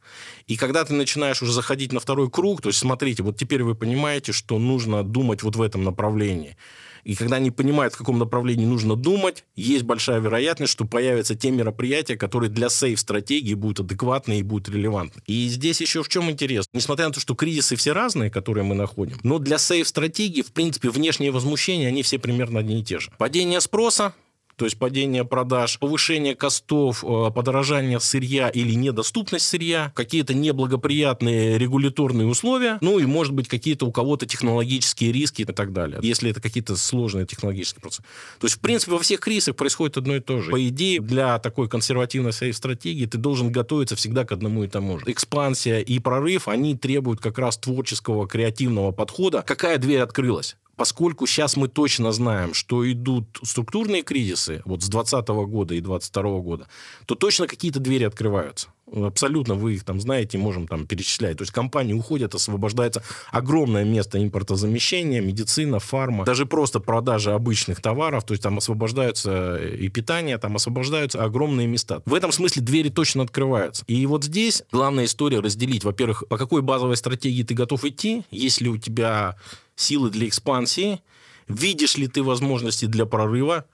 И 0.48 0.58
когда 0.58 0.84
ты 0.84 0.94
начинаешь 0.94 1.42
уже 1.42 1.52
заходить 1.52 1.94
на 1.94 2.00
второй 2.00 2.30
круг, 2.30 2.62
то 2.62 2.71
есть 2.72 2.80
смотрите, 2.80 3.24
вот 3.24 3.38
теперь 3.38 3.64
вы 3.64 3.76
понимаете, 3.76 4.32
что 4.32 4.58
нужно 4.60 5.04
думать 5.04 5.44
вот 5.44 5.56
в 5.56 5.62
этом 5.62 5.84
направлении. 5.84 6.58
И 7.04 7.16
когда 7.16 7.38
они 7.38 7.52
понимают, 7.52 7.94
в 7.94 7.98
каком 7.98 8.20
направлении 8.20 8.66
нужно 8.66 8.96
думать, 8.96 9.44
есть 9.56 9.84
большая 9.84 10.20
вероятность, 10.20 10.72
что 10.72 10.86
появятся 10.86 11.36
те 11.36 11.52
мероприятия, 11.52 12.16
которые 12.16 12.50
для 12.50 12.70
сейф-стратегии 12.70 13.54
будут 13.54 13.80
адекватны 13.82 14.40
и 14.40 14.44
будут 14.44 14.70
релевантны. 14.70 15.22
И 15.26 15.48
здесь 15.48 15.82
еще 15.82 16.04
в 16.04 16.10
чем 16.10 16.30
интерес? 16.30 16.66
Несмотря 16.74 17.08
на 17.08 17.14
то, 17.14 17.20
что 17.20 17.36
кризисы 17.36 17.76
все 17.76 17.94
разные, 17.94 18.30
которые 18.30 18.64
мы 18.64 18.76
находим, 18.76 19.18
но 19.24 19.40
для 19.40 19.58
сейф-стратегии, 19.58 20.42
в 20.42 20.52
принципе, 20.52 20.90
внешние 20.90 21.32
возмущения, 21.32 21.88
они 21.88 22.04
все 22.04 22.20
примерно 22.20 22.60
одни 22.60 22.82
и 22.82 22.84
те 22.84 23.00
же. 23.00 23.12
Падение 23.18 23.62
спроса, 23.62 24.14
то 24.62 24.66
есть 24.66 24.78
падение 24.78 25.26
продаж, 25.26 25.80
повышение 25.80 26.36
костов, 26.36 27.04
э, 27.04 27.32
подорожание 27.34 28.00
сырья 28.00 28.48
или 28.48 28.74
недоступность 28.74 29.48
сырья, 29.48 29.92
какие-то 29.96 30.36
неблагоприятные 30.36 31.58
регуляторные 31.58 32.28
условия, 32.28 32.78
ну 32.80 33.00
и, 33.00 33.08
может 33.08 33.34
быть, 33.34 33.48
какие-то 33.48 33.88
у 33.88 33.92
кого-то 33.92 34.28
технологические 34.28 35.12
риски 35.12 35.42
и 35.42 35.46
так 35.46 35.74
далее, 35.74 35.98
если 36.04 36.30
это 36.30 36.40
какие-то 36.40 36.76
сложные 36.76 37.26
технологические 37.26 37.82
процессы. 37.82 38.04
То 38.40 38.46
есть, 38.46 38.58
в 38.58 38.60
принципе, 38.60 38.92
во 38.92 39.00
всех 39.00 39.20
кризисах 39.20 39.56
происходит 39.56 39.98
одно 39.98 40.18
и 40.18 40.20
то 40.20 40.40
же. 40.42 40.52
По 40.52 40.68
идее, 40.68 41.02
для 41.02 41.40
такой 41.40 41.68
консервативной 41.68 42.32
своей 42.32 42.54
стратегии 42.54 43.08
ты 43.08 43.18
должен 43.18 43.52
готовиться 43.52 43.96
всегда 43.96 44.26
к 44.26 44.32
одному 44.32 44.64
и 44.64 44.68
тому 44.68 45.00
же. 45.00 45.06
Экспансия 45.08 45.80
и 45.80 45.98
прорыв, 45.98 46.48
они 46.48 46.78
требуют 46.78 47.20
как 47.20 47.40
раз 47.40 47.58
творческого, 47.58 48.28
креативного 48.28 48.92
подхода. 48.92 49.42
Какая 49.42 49.80
дверь 49.80 50.02
открылась? 50.02 50.56
Поскольку 50.76 51.28
сейчас 51.28 51.58
мы 51.58 51.68
точно 51.68 52.12
знаем, 52.12 52.54
что 52.54 52.90
идут 52.92 53.40
структурные 53.44 54.04
кризисы 54.04 54.62
вот 54.66 54.84
с 54.84 54.90
2020 54.90 55.28
года 55.50 55.74
и 55.76 55.82
2022 55.82 56.40
года, 56.40 56.68
то 57.06 57.16
точно 57.16 57.48
какие-то 57.48 57.80
двери 57.80 58.04
открываются. 58.04 58.70
Абсолютно 58.94 59.56
вы 59.56 59.76
их 59.76 59.86
там 59.86 60.02
знаете, 60.02 60.38
можем 60.38 60.68
там 60.68 60.86
перечислять. 60.86 61.38
То 61.38 61.44
есть 61.44 61.54
компании 61.54 61.94
уходят, 61.94 62.36
освобождается 62.36 63.02
огромное 63.32 63.86
место 63.86 64.22
импортозамещения, 64.22 65.22
медицина, 65.22 65.80
фарма, 65.80 66.26
даже 66.26 66.46
просто 66.46 66.82
продажа 66.82 67.34
обычных 67.34 67.82
товаров, 67.82 68.26
то 68.26 68.34
есть 68.34 68.44
там 68.44 68.58
освобождаются 68.58 69.58
и 69.58 69.88
питание, 69.88 70.38
там 70.38 70.58
освобождаются 70.58 71.24
огромные 71.24 71.68
места. 71.68 72.02
В 72.06 72.14
этом 72.14 72.34
смысле 72.34 72.62
двери 72.64 72.90
точно 72.90 73.24
открываются. 73.24 73.86
И 73.88 74.06
вот 74.06 74.26
здесь 74.26 74.64
главная 74.72 75.06
история 75.06 75.40
разделить, 75.40 75.86
во-первых, 75.86 76.26
по 76.28 76.38
какой 76.38 76.62
базовой 76.62 76.98
стратегии 76.98 77.44
ты 77.44 77.54
готов 77.54 77.86
идти, 77.86 78.24
если 78.30 78.68
у 78.68 78.78
тебя 78.78 79.38
силы 79.82 80.10
для 80.10 80.28
экспансии, 80.28 81.02
видишь 81.48 81.98
ли 81.98 82.08
ты 82.08 82.24
возможности 82.24 82.86
для 82.86 83.06
прорыва, 83.06 83.66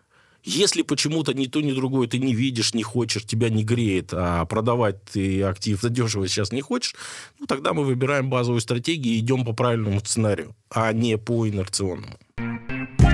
если 0.43 0.81
почему-то 0.81 1.33
ни 1.33 1.47
то, 1.47 1.61
ни 1.61 1.73
другое 1.73 2.07
ты 2.07 2.19
не 2.19 2.33
видишь, 2.33 2.73
не 2.73 2.83
хочешь, 2.83 3.25
тебя 3.25 3.49
не 3.49 3.63
греет, 3.63 4.09
а 4.13 4.45
продавать 4.45 5.03
ты 5.03 5.43
актив 5.43 5.81
задешево 5.81 6.27
сейчас 6.27 6.51
не 6.51 6.61
хочешь, 6.61 6.95
ну, 7.39 7.47
тогда 7.47 7.73
мы 7.73 7.83
выбираем 7.83 8.29
базовую 8.29 8.61
стратегию 8.61 9.15
и 9.15 9.19
идем 9.19 9.43
по 9.43 9.53
правильному 9.53 9.99
сценарию, 9.99 10.55
а 10.69 10.93
не 10.93 11.17
по 11.17 11.47
инерционному. 11.47 12.17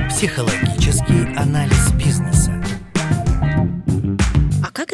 Психологический 0.09 1.35
анализ 1.35 1.91
бизнеса. 1.93 2.63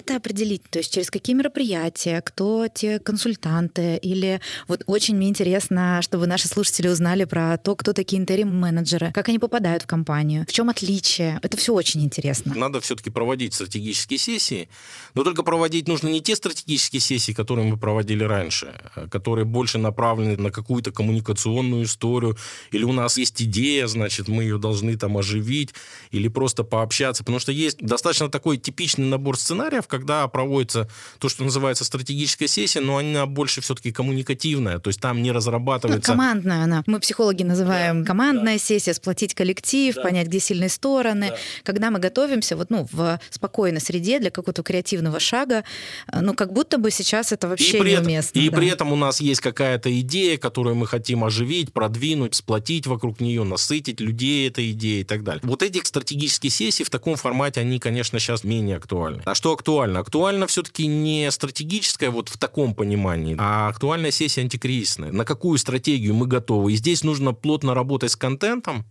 Как 0.10 0.16
это 0.16 0.28
определить? 0.28 0.64
То 0.72 0.80
есть 0.80 0.92
через 0.92 1.12
какие 1.12 1.36
мероприятия, 1.36 2.22
кто 2.22 2.68
те 2.68 2.98
консультанты? 2.98 3.98
Или 3.98 4.42
вот 4.68 4.82
очень 4.88 5.16
мне 5.16 5.30
интересно, 5.30 6.00
чтобы 6.02 6.26
наши 6.26 6.48
слушатели 6.48 6.88
узнали 6.88 7.26
про 7.26 7.60
то, 7.60 7.76
кто 7.76 7.94
такие 7.94 8.20
интерим-менеджеры, 8.20 9.12
как 9.12 9.30
они 9.30 9.38
попадают 9.38 9.84
в 9.84 9.86
компанию, 9.86 10.46
в 10.48 10.52
чем 10.52 10.72
отличие. 10.72 11.40
Это 11.44 11.58
все 11.58 11.76
очень 11.76 12.04
интересно. 12.04 12.56
Надо 12.56 12.82
все-таки 12.82 13.12
проводить 13.12 13.54
стратегические 13.54 14.18
сессии, 14.18 14.68
но 15.14 15.24
только 15.24 15.44
проводить 15.44 15.88
нужно 15.88 16.08
не 16.08 16.22
те 16.22 16.36
стратегические 16.36 17.02
сессии, 17.02 17.34
которые 17.34 17.68
мы 17.68 17.78
проводили 17.78 18.24
раньше, 18.24 18.74
а 18.96 19.08
которые 19.08 19.46
больше 19.46 19.78
направлены 19.78 20.38
на 20.38 20.50
какую-то 20.50 20.92
коммуникационную 20.92 21.84
историю, 21.84 22.36
или 22.72 22.84
у 22.84 22.94
нас 22.94 23.20
есть 23.20 23.40
идея, 23.44 23.86
значит, 23.86 24.28
мы 24.28 24.42
ее 24.42 24.58
должны 24.58 24.98
там 24.98 25.20
оживить, 25.20 25.76
или 26.10 26.30
просто 26.30 26.64
пообщаться, 26.64 27.24
потому 27.24 27.38
что 27.38 27.52
есть 27.52 27.78
достаточно 27.78 28.28
такой 28.32 28.58
типичный 28.58 29.06
набор 29.06 29.38
сценариев, 29.38 29.86
когда 30.00 30.28
проводится 30.28 30.88
то, 31.20 31.30
что 31.30 31.44
называется 31.44 31.84
стратегическая 31.84 32.48
сессия, 32.48 32.80
но 32.80 32.98
она 32.98 33.26
больше 33.26 33.62
все-таки 33.62 33.92
коммуникативная, 33.92 34.80
то 34.80 34.90
есть 34.90 35.02
там 35.02 35.22
не 35.22 35.30
Ну, 35.30 35.36
разрабатывается... 35.36 36.12
командная 36.12 36.64
она. 36.64 36.84
Мы 36.88 37.00
психологи 37.00 37.44
называем 37.44 38.06
командная 38.06 38.58
сессия, 38.58 38.94
сплотить 38.94 39.34
коллектив, 39.34 39.96
понять, 40.02 40.28
где 40.28 40.40
сильные 40.40 40.70
стороны. 40.70 41.34
Когда 41.64 41.92
мы 41.92 42.00
готовимся 42.00 42.56
вот, 42.56 42.70
ну, 42.70 42.88
в 42.92 43.20
спокойной 43.30 43.82
среде 43.82 44.20
для 44.20 44.32
какого-то 44.32 44.64
креативного 44.64 45.20
шага, 45.20 45.64
э, 46.12 46.20
ну, 46.22 46.34
как 46.34 46.54
будто 46.54 46.78
бы 46.78 46.92
сейчас 46.92 47.32
это 47.32 47.48
вообще 47.48 47.80
при, 47.80 47.92
этом, 47.92 48.06
неуместно. 48.06 48.40
и 48.40 48.50
да. 48.50 48.58
при 48.58 48.68
этом 48.68 48.94
у 48.94 48.96
нас 48.96 49.20
есть 49.20 49.42
какая-то 49.42 49.90
идея, 50.00 50.38
которую 50.38 50.76
мы 50.76 50.88
хотим 50.88 51.24
оживить, 51.24 51.74
продвинуть, 51.74 52.36
сплотить 52.36 52.88
вокруг 52.88 53.20
нее, 53.20 53.44
насытить 53.44 54.00
людей 54.00 54.48
этой 54.48 54.72
идеей 54.72 55.02
и 55.02 55.04
так 55.04 55.24
далее. 55.24 55.42
Вот 55.44 55.62
эти 55.62 55.84
стратегические 55.84 56.52
сессии 56.52 56.84
в 56.84 56.90
таком 56.90 57.16
формате, 57.16 57.62
они, 57.62 57.80
конечно, 57.80 58.20
сейчас 58.20 58.44
менее 58.44 58.78
актуальны. 58.78 59.22
А 59.26 59.36
что 59.36 59.54
актуально? 59.54 59.89
Актуально 59.98 60.48
все-таки 60.48 60.88
не 60.88 61.30
стратегическая 61.32 62.10
вот 62.10 62.30
в 62.30 62.38
таком 62.38 62.74
понимании, 62.74 63.36
а 63.38 63.68
актуальная 63.70 64.12
сессия 64.12 64.42
антикризисная. 64.42 65.12
На 65.12 65.26
какую 65.26 65.58
стратегию 65.58 66.14
мы 66.14 66.28
готовы? 66.28 66.74
И 66.74 66.76
здесь 66.76 67.04
нужно 67.04 67.34
плотно 67.34 67.74
работать 67.74 68.12
с 68.12 68.16
контентом, 68.16 68.86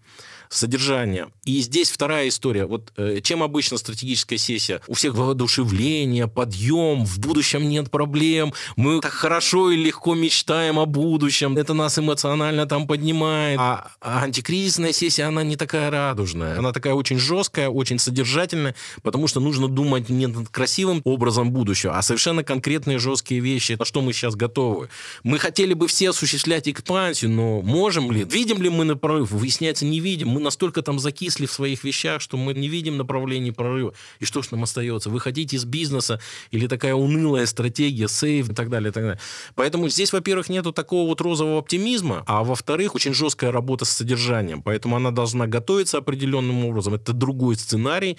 содержание. 0.49 1.29
И 1.45 1.61
здесь 1.61 1.91
вторая 1.91 2.29
история. 2.29 2.67
Вот 2.67 2.93
э, 2.97 3.21
чем 3.23 3.43
обычно 3.43 3.79
стратегическая 3.79 4.39
сессия? 4.39 4.81
У 4.87 4.95
всех 4.95 5.15
воодушевление, 5.15 6.29
подъем, 6.29 7.05
в 7.05 7.19
будущем 7.19 7.69
нет 7.69 7.91
проблем, 7.91 8.53
мы 8.77 9.01
так 9.01 9.13
хорошо 9.13 9.71
и 9.71 9.77
легко 9.77 10.15
мечтаем 10.15 10.79
о 10.79 10.87
будущем, 10.87 11.57
это 11.57 11.75
нас 11.75 11.99
эмоционально 11.99 12.67
там 12.67 12.87
поднимает. 12.87 13.59
А, 13.61 13.91
а 14.01 14.25
антикризисная 14.25 14.93
сессия, 14.93 15.25
она 15.25 15.43
не 15.43 15.57
такая 15.57 15.91
радужная. 15.91 16.59
Она 16.59 16.73
такая 16.73 16.95
очень 16.95 17.19
жесткая, 17.19 17.69
очень 17.69 17.99
содержательная, 17.99 18.75
потому 19.03 19.27
что 19.27 19.41
нужно 19.41 19.69
думать 19.69 20.09
не 20.09 20.27
над 20.27 20.49
красивым 20.49 21.01
образом 21.05 21.51
будущего, 21.51 21.97
а 21.97 22.03
совершенно 22.03 22.45
конкретные 22.45 22.99
жесткие 22.99 23.41
вещи, 23.41 23.77
на 23.79 23.85
что 23.85 24.01
мы 24.01 24.13
сейчас 24.13 24.35
готовы. 24.37 24.89
Мы 25.23 25.39
хотели 25.39 25.75
бы 25.75 25.89
все 25.89 26.11
осуществлять 26.11 26.69
экспансию, 26.69 27.31
но 27.31 27.63
можем 27.63 28.11
ли? 28.13 28.25
Видим 28.25 28.63
ли 28.63 28.69
мы 28.69 28.85
на 28.85 28.97
прорыв? 28.97 29.31
Выясняется, 29.31 29.85
не 29.85 30.01
видим. 30.01 30.38
Мы 30.39 30.45
настолько 30.45 30.83
там 30.83 31.01
закисли 31.01 31.47
в 31.47 31.53
своих 31.53 31.83
вещах, 31.83 32.21
что 32.21 32.37
мы 32.37 32.55
не 32.55 32.69
видим 32.69 32.97
направлений 32.97 33.51
прорыва. 33.51 33.93
И 34.21 34.25
что 34.25 34.41
ж 34.41 34.53
нам 34.53 34.63
остается? 34.63 35.11
Вы 35.11 35.19
хотите 35.19 35.57
из 35.57 35.65
бизнеса 35.65 36.21
или 36.53 36.69
такая 36.69 36.95
унылая 36.95 37.45
стратегия, 37.47 38.07
сейф 38.07 38.49
и 38.51 38.55
так 38.55 38.71
далее, 38.71 38.91
и 38.91 38.93
так 38.93 39.03
далее. 39.03 39.21
Поэтому 39.57 39.89
здесь, 39.89 40.13
во-первых, 40.13 40.49
нету 40.49 40.73
такого 40.73 41.09
вот 41.09 41.21
розового 41.21 41.59
оптимизма, 41.59 42.23
а 42.29 42.45
во-вторых, 42.45 42.95
очень 42.95 43.15
жесткая 43.15 43.51
работа 43.51 43.85
с 43.85 43.91
содержанием. 43.91 44.63
Поэтому 44.63 44.95
она 44.95 45.11
должна 45.11 45.49
готовиться 45.49 45.99
определенным 45.99 46.65
образом. 46.65 46.95
Это 46.95 47.13
другой 47.13 47.57
сценарий. 47.57 48.17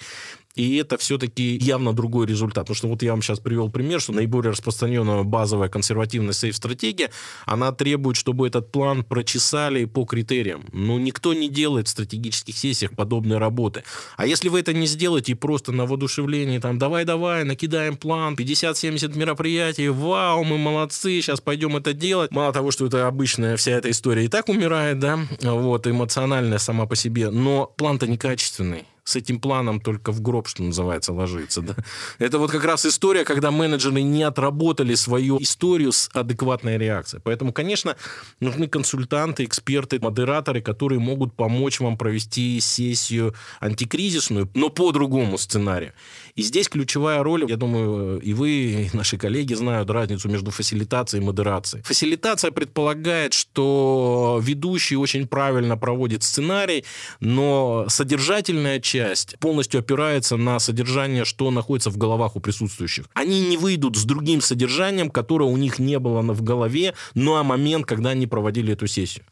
И 0.56 0.76
это 0.76 0.98
все-таки 0.98 1.56
явно 1.56 1.92
другой 1.92 2.26
результат. 2.26 2.64
Потому 2.64 2.74
что 2.74 2.88
вот 2.88 3.02
я 3.02 3.12
вам 3.12 3.22
сейчас 3.22 3.38
привел 3.38 3.70
пример, 3.70 4.00
что 4.00 4.12
наиболее 4.12 4.50
распространенная 4.50 5.22
базовая 5.22 5.68
консервативная 5.68 6.32
сейф-стратегия, 6.32 7.10
она 7.46 7.72
требует, 7.72 8.16
чтобы 8.16 8.48
этот 8.48 8.72
план 8.72 9.04
прочесали 9.04 9.84
по 9.84 10.04
критериям. 10.04 10.64
Но 10.72 10.98
никто 10.98 11.34
не 11.34 11.48
делает 11.48 11.86
в 11.86 11.90
стратегических 11.90 12.56
сессиях 12.56 12.92
подобной 12.92 13.38
работы. 13.38 13.84
А 14.16 14.26
если 14.26 14.48
вы 14.48 14.60
это 14.60 14.72
не 14.72 14.86
сделаете 14.86 15.32
и 15.32 15.34
просто 15.36 15.72
на 15.72 15.86
воодушевлении, 15.86 16.58
там, 16.58 16.78
давай-давай, 16.78 17.44
накидаем 17.44 17.96
план, 17.96 18.34
50-70 18.34 19.16
мероприятий, 19.16 19.88
вау, 19.88 20.42
мы 20.44 20.58
молодцы, 20.58 21.20
сейчас 21.20 21.40
пойдем 21.40 21.76
это 21.76 21.92
делать. 21.92 22.32
Мало 22.32 22.52
того, 22.52 22.70
что 22.70 22.86
это 22.86 23.06
обычная 23.06 23.56
вся 23.56 23.72
эта 23.72 23.90
история 23.90 24.24
и 24.24 24.28
так 24.28 24.48
умирает, 24.48 24.98
да, 24.98 25.20
вот, 25.42 25.86
эмоциональная 25.86 26.58
сама 26.58 26.86
по 26.86 26.96
себе, 26.96 27.30
но 27.30 27.72
план-то 27.76 28.06
некачественный 28.06 28.84
с 29.10 29.16
этим 29.16 29.40
планом 29.40 29.80
только 29.80 30.12
в 30.12 30.20
гроб, 30.20 30.48
что 30.48 30.62
называется, 30.62 31.12
ложится. 31.12 31.62
Да? 31.62 31.74
Это 32.18 32.38
вот 32.38 32.50
как 32.50 32.64
раз 32.64 32.86
история, 32.86 33.24
когда 33.24 33.50
менеджеры 33.50 34.02
не 34.02 34.22
отработали 34.22 34.94
свою 34.94 35.38
историю 35.38 35.92
с 35.92 36.08
адекватной 36.12 36.78
реакцией. 36.78 37.20
Поэтому, 37.24 37.52
конечно, 37.52 37.96
нужны 38.40 38.68
консультанты, 38.68 39.44
эксперты, 39.44 39.98
модераторы, 40.00 40.62
которые 40.62 41.00
могут 41.00 41.34
помочь 41.34 41.80
вам 41.80 41.96
провести 41.96 42.60
сессию 42.60 43.34
антикризисную, 43.60 44.48
но 44.54 44.68
по 44.68 44.92
другому 44.92 45.38
сценарию. 45.38 45.92
И 46.36 46.42
здесь 46.42 46.68
ключевая 46.68 47.22
роль, 47.22 47.44
я 47.48 47.56
думаю, 47.56 48.20
и 48.20 48.32
вы, 48.32 48.50
и 48.50 48.90
наши 48.92 49.18
коллеги 49.18 49.54
знают 49.54 49.90
разницу 49.90 50.28
между 50.28 50.50
фасилитацией 50.50 51.22
и 51.22 51.26
модерацией. 51.26 51.82
Фасилитация 51.82 52.50
предполагает, 52.52 53.32
что 53.34 54.40
ведущий 54.42 54.96
очень 54.96 55.26
правильно 55.26 55.76
проводит 55.76 56.22
сценарий, 56.22 56.84
но 57.20 57.86
содержательная 57.88 58.80
часть 58.80 58.99
полностью 59.38 59.80
опирается 59.80 60.36
на 60.36 60.58
содержание, 60.58 61.24
что 61.24 61.50
находится 61.50 61.90
в 61.90 61.96
головах 61.96 62.36
у 62.36 62.40
присутствующих. 62.40 63.06
Они 63.14 63.40
не 63.40 63.56
выйдут 63.56 63.96
с 63.96 64.04
другим 64.04 64.40
содержанием, 64.40 65.10
которое 65.10 65.48
у 65.48 65.56
них 65.56 65.78
не 65.78 65.98
было 65.98 66.20
в 66.22 66.42
голове, 66.42 66.94
но 67.14 67.36
а 67.36 67.42
момент, 67.42 67.86
когда 67.86 68.10
они 68.10 68.26
проводили 68.26 68.72
эту 68.72 68.86
сессию. 68.86 69.24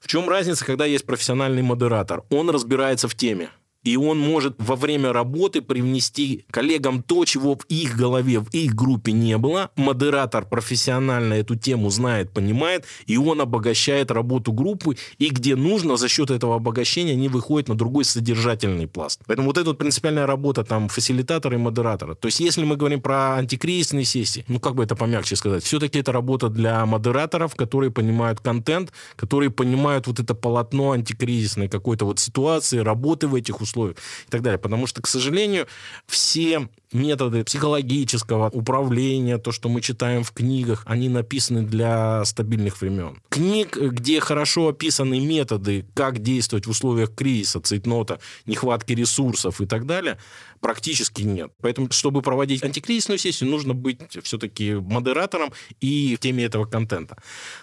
В 0.00 0.06
чем 0.06 0.28
разница, 0.28 0.64
когда 0.64 0.84
есть 0.84 1.06
профессиональный 1.06 1.62
модератор? 1.62 2.24
Он 2.28 2.50
разбирается 2.50 3.08
в 3.08 3.14
теме. 3.14 3.48
И 3.84 3.96
он 3.96 4.18
может 4.18 4.54
во 4.58 4.76
время 4.76 5.12
работы 5.12 5.62
привнести 5.62 6.44
коллегам 6.50 7.02
то, 7.02 7.24
чего 7.24 7.54
в 7.54 7.64
их 7.68 7.96
голове, 7.96 8.40
в 8.40 8.48
их 8.50 8.74
группе 8.74 9.12
не 9.12 9.38
было. 9.38 9.70
Модератор 9.76 10.46
профессионально 10.46 11.34
эту 11.34 11.54
тему 11.54 11.90
знает, 11.90 12.30
понимает, 12.32 12.86
и 13.06 13.16
он 13.16 13.40
обогащает 13.40 14.10
работу 14.10 14.52
группы, 14.52 14.96
и 15.18 15.28
где 15.28 15.54
нужно, 15.54 15.96
за 15.96 16.08
счет 16.08 16.30
этого 16.30 16.56
обогащения 16.56 17.12
они 17.12 17.28
выходят 17.28 17.68
на 17.68 17.74
другой 17.74 18.04
содержательный 18.04 18.88
пласт. 18.88 19.20
Поэтому 19.26 19.48
вот 19.48 19.58
эта 19.58 19.68
вот 19.68 19.78
принципиальная 19.78 20.26
работа 20.26 20.64
там 20.64 20.88
фасилитатора 20.88 21.56
и 21.56 21.60
модератора. 21.60 22.14
То 22.14 22.26
есть 22.26 22.40
если 22.40 22.64
мы 22.64 22.76
говорим 22.76 23.02
про 23.02 23.36
антикризисные 23.36 24.04
сессии, 24.04 24.44
ну 24.48 24.58
как 24.60 24.74
бы 24.74 24.82
это 24.82 24.96
помягче 24.96 25.36
сказать, 25.36 25.62
все-таки 25.62 25.98
это 25.98 26.12
работа 26.12 26.48
для 26.48 26.86
модераторов, 26.86 27.54
которые 27.54 27.90
понимают 27.90 28.40
контент, 28.40 28.92
которые 29.16 29.50
понимают 29.50 30.06
вот 30.06 30.20
это 30.20 30.34
полотно 30.34 30.92
антикризисной 30.92 31.68
какой-то 31.68 32.06
вот 32.06 32.18
ситуации, 32.18 32.78
работы 32.78 33.28
в 33.28 33.34
этих 33.34 33.60
условиях 33.60 33.73
и 33.76 34.30
так 34.30 34.42
далее. 34.42 34.58
Потому 34.58 34.86
что, 34.86 35.02
к 35.02 35.06
сожалению, 35.06 35.66
все 36.06 36.68
методы 36.94 37.44
психологического 37.44 38.48
управления, 38.50 39.38
то, 39.38 39.52
что 39.52 39.68
мы 39.68 39.80
читаем 39.80 40.22
в 40.22 40.32
книгах, 40.32 40.82
они 40.86 41.08
написаны 41.08 41.62
для 41.62 42.24
стабильных 42.24 42.80
времен. 42.80 43.20
Книг, 43.28 43.76
где 43.76 44.20
хорошо 44.20 44.68
описаны 44.68 45.20
методы, 45.20 45.84
как 45.94 46.20
действовать 46.20 46.66
в 46.66 46.70
условиях 46.70 47.14
кризиса, 47.14 47.60
цейтнота, 47.60 48.20
нехватки 48.46 48.92
ресурсов 48.92 49.60
и 49.60 49.66
так 49.66 49.86
далее, 49.86 50.18
практически 50.60 51.22
нет. 51.22 51.52
Поэтому, 51.60 51.90
чтобы 51.90 52.22
проводить 52.22 52.62
антикризисную 52.64 53.18
сессию, 53.18 53.50
нужно 53.50 53.74
быть 53.74 54.00
все-таки 54.22 54.74
модератором 54.74 55.52
и 55.80 56.16
в 56.16 56.20
теме 56.20 56.44
этого 56.44 56.64
контента. 56.64 57.18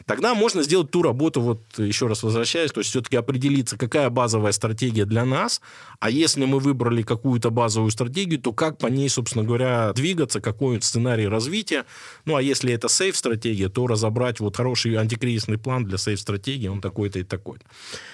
Тогда 0.05 0.35
можно 0.35 0.61
сделать 0.61 0.91
ту 0.91 1.01
работу, 1.01 1.41
вот 1.41 1.63
еще 1.77 2.07
раз 2.07 2.21
возвращаясь, 2.21 2.71
то 2.71 2.81
есть 2.81 2.89
все-таки 2.89 3.15
определиться, 3.15 3.77
какая 3.77 4.09
базовая 4.09 4.51
стратегия 4.51 5.05
для 5.05 5.25
нас, 5.25 5.61
а 5.99 6.09
если 6.09 6.45
мы 6.45 6.59
выбрали 6.59 7.01
какую-то 7.01 7.49
базовую 7.49 7.91
стратегию, 7.91 8.39
то 8.39 8.51
как 8.51 8.77
по 8.77 8.87
ней, 8.87 9.07
собственно 9.07 9.20
говоря, 9.43 9.93
двигаться, 9.93 10.41
какой 10.41 10.81
сценарий 10.81 11.27
развития. 11.27 11.85
Ну, 12.25 12.35
а 12.35 12.41
если 12.41 12.73
это 12.73 12.87
сейф-стратегия, 12.89 13.69
то 13.69 13.87
разобрать 13.87 14.39
вот 14.39 14.57
хороший 14.57 14.95
антикризисный 14.95 15.57
план 15.57 15.85
для 15.85 15.97
сейф-стратегии, 15.97 16.67
он 16.67 16.81
такой-то 16.81 17.19
и 17.19 17.23
такой-то. 17.23 17.65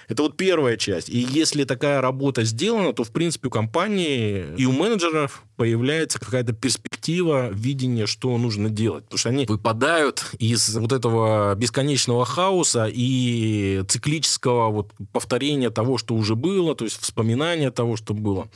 Это 0.08 0.24
вот 0.24 0.38
первая 0.38 0.78
часть. 0.78 1.10
И 1.10 1.18
если 1.18 1.66
такая 1.66 2.00
работа 2.02 2.44
сделана, 2.44 2.94
то, 2.94 3.04
в 3.04 3.12
принципе, 3.12 3.48
у 3.48 3.52
компании 3.52 4.46
и 4.58 4.66
у 4.66 4.72
менеджеров 4.72 5.44
появляется 5.58 6.20
какая-то 6.20 6.54
перспектива, 6.54 7.50
видение, 7.52 8.06
что 8.06 8.38
нужно 8.38 8.70
делать. 8.70 9.04
Потому 9.06 9.18
что 9.18 9.30
они 9.30 9.46
выпадают 9.46 10.26
из 10.40 10.76
вот 10.78 10.94
этого 10.94 11.56
бесконечного 11.56 12.26
хаоса 12.26 12.90
и 12.92 13.84
циклического 13.88 14.70
вот 14.70 14.94
повторения 15.12 15.72
того, 15.72 15.98
что 15.98 16.16
уже 16.16 16.36
было, 16.36 16.76
то 16.76 16.86
есть 16.86 17.02
вспоминания 17.02 17.72
того, 17.72 17.98
что 17.98 18.14
было. 18.14 18.48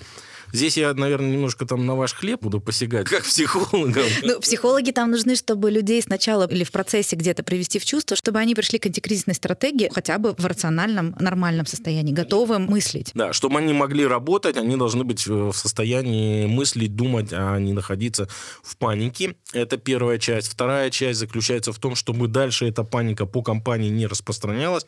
Здесь 0.53 0.77
я, 0.77 0.93
наверное, 0.93 1.31
немножко 1.31 1.65
там 1.65 1.85
на 1.85 1.95
ваш 1.95 2.13
хлеб 2.13 2.41
буду 2.41 2.59
посягать, 2.59 3.07
как 3.07 3.23
психологом. 3.23 4.03
Ну, 4.23 4.39
психологи 4.39 4.91
там 4.91 5.11
нужны, 5.11 5.35
чтобы 5.35 5.71
людей 5.71 6.01
сначала 6.01 6.45
или 6.47 6.63
в 6.63 6.71
процессе 6.71 7.15
где-то 7.15 7.43
привести 7.43 7.79
в 7.79 7.85
чувство, 7.85 8.17
чтобы 8.17 8.39
они 8.39 8.53
пришли 8.53 8.79
к 8.79 8.85
антикризисной 8.85 9.35
стратегии 9.35 9.89
хотя 9.93 10.17
бы 10.17 10.33
в 10.37 10.45
рациональном, 10.45 11.15
нормальном 11.19 11.40
состоянии, 11.67 12.13
готовым 12.13 12.65
мыслить. 12.65 13.11
Да, 13.13 13.33
чтобы 13.33 13.59
они 13.59 13.73
могли 13.73 14.05
работать, 14.05 14.57
они 14.57 14.75
должны 14.75 15.03
быть 15.03 15.27
в 15.27 15.53
состоянии 15.53 16.45
мыслить, 16.45 16.95
думать, 16.95 17.29
а 17.31 17.57
не 17.57 17.73
находиться 17.73 18.27
в 18.63 18.77
панике. 18.77 19.35
Это 19.53 19.77
первая 19.77 20.17
часть. 20.17 20.51
Вторая 20.51 20.89
часть 20.89 21.19
заключается 21.19 21.73
в 21.73 21.79
том, 21.79 21.95
чтобы 21.95 22.27
дальше 22.27 22.67
эта 22.67 22.83
паника 22.83 23.25
по 23.25 23.41
компании 23.41 23.89
не 23.89 24.07
распространялась 24.07 24.85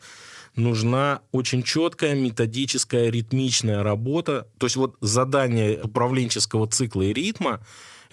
нужна 0.56 1.20
очень 1.32 1.62
четкая, 1.62 2.14
методическая, 2.14 3.10
ритмичная 3.10 3.82
работа. 3.82 4.46
То 4.58 4.66
есть 4.66 4.76
вот 4.76 4.96
задание 5.00 5.80
управленческого 5.82 6.66
цикла 6.68 7.02
и 7.02 7.12
ритма 7.12 7.60